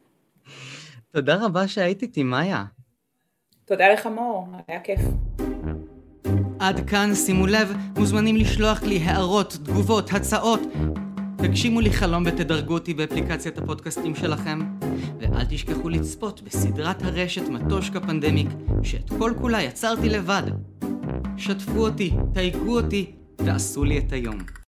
תודה 1.12 1.44
רבה 1.44 1.68
שהיית 1.68 2.02
איתי, 2.02 2.22
מאיה. 2.22 2.64
תודה 3.64 3.88
לך, 3.88 4.06
מור, 4.06 4.46
היה 4.68 4.80
כיף. 4.80 5.00
עד 6.58 6.90
כאן, 6.90 7.14
שימו 7.14 7.46
לב, 7.46 7.72
מוזמנים 7.96 8.36
לשלוח 8.36 8.82
לי 8.82 8.98
הערות, 8.98 9.58
תגובות, 9.64 10.12
הצעות. 10.12 10.60
תגשימו 11.36 11.80
לי 11.80 11.92
חלום 11.92 12.22
ותדרגו 12.26 12.74
אותי 12.74 12.94
באפליקציית 12.94 13.58
הפודקאסטים 13.58 14.14
שלכם. 14.14 14.60
ואל 15.20 15.44
תשכחו 15.48 15.88
לצפות 15.88 16.42
בסדרת 16.42 17.02
הרשת 17.02 17.48
מטושקה 17.48 18.00
פנדמיק, 18.00 18.48
שאת 18.82 19.10
כל 19.18 19.32
כולה 19.40 19.62
יצרתי 19.62 20.08
לבד. 20.08 20.42
שתפו 21.36 21.78
אותי, 21.78 22.12
תייגו 22.34 22.76
אותי, 22.80 23.12
ועשו 23.38 23.84
לי 23.84 23.98
את 23.98 24.12
היום. 24.12 24.58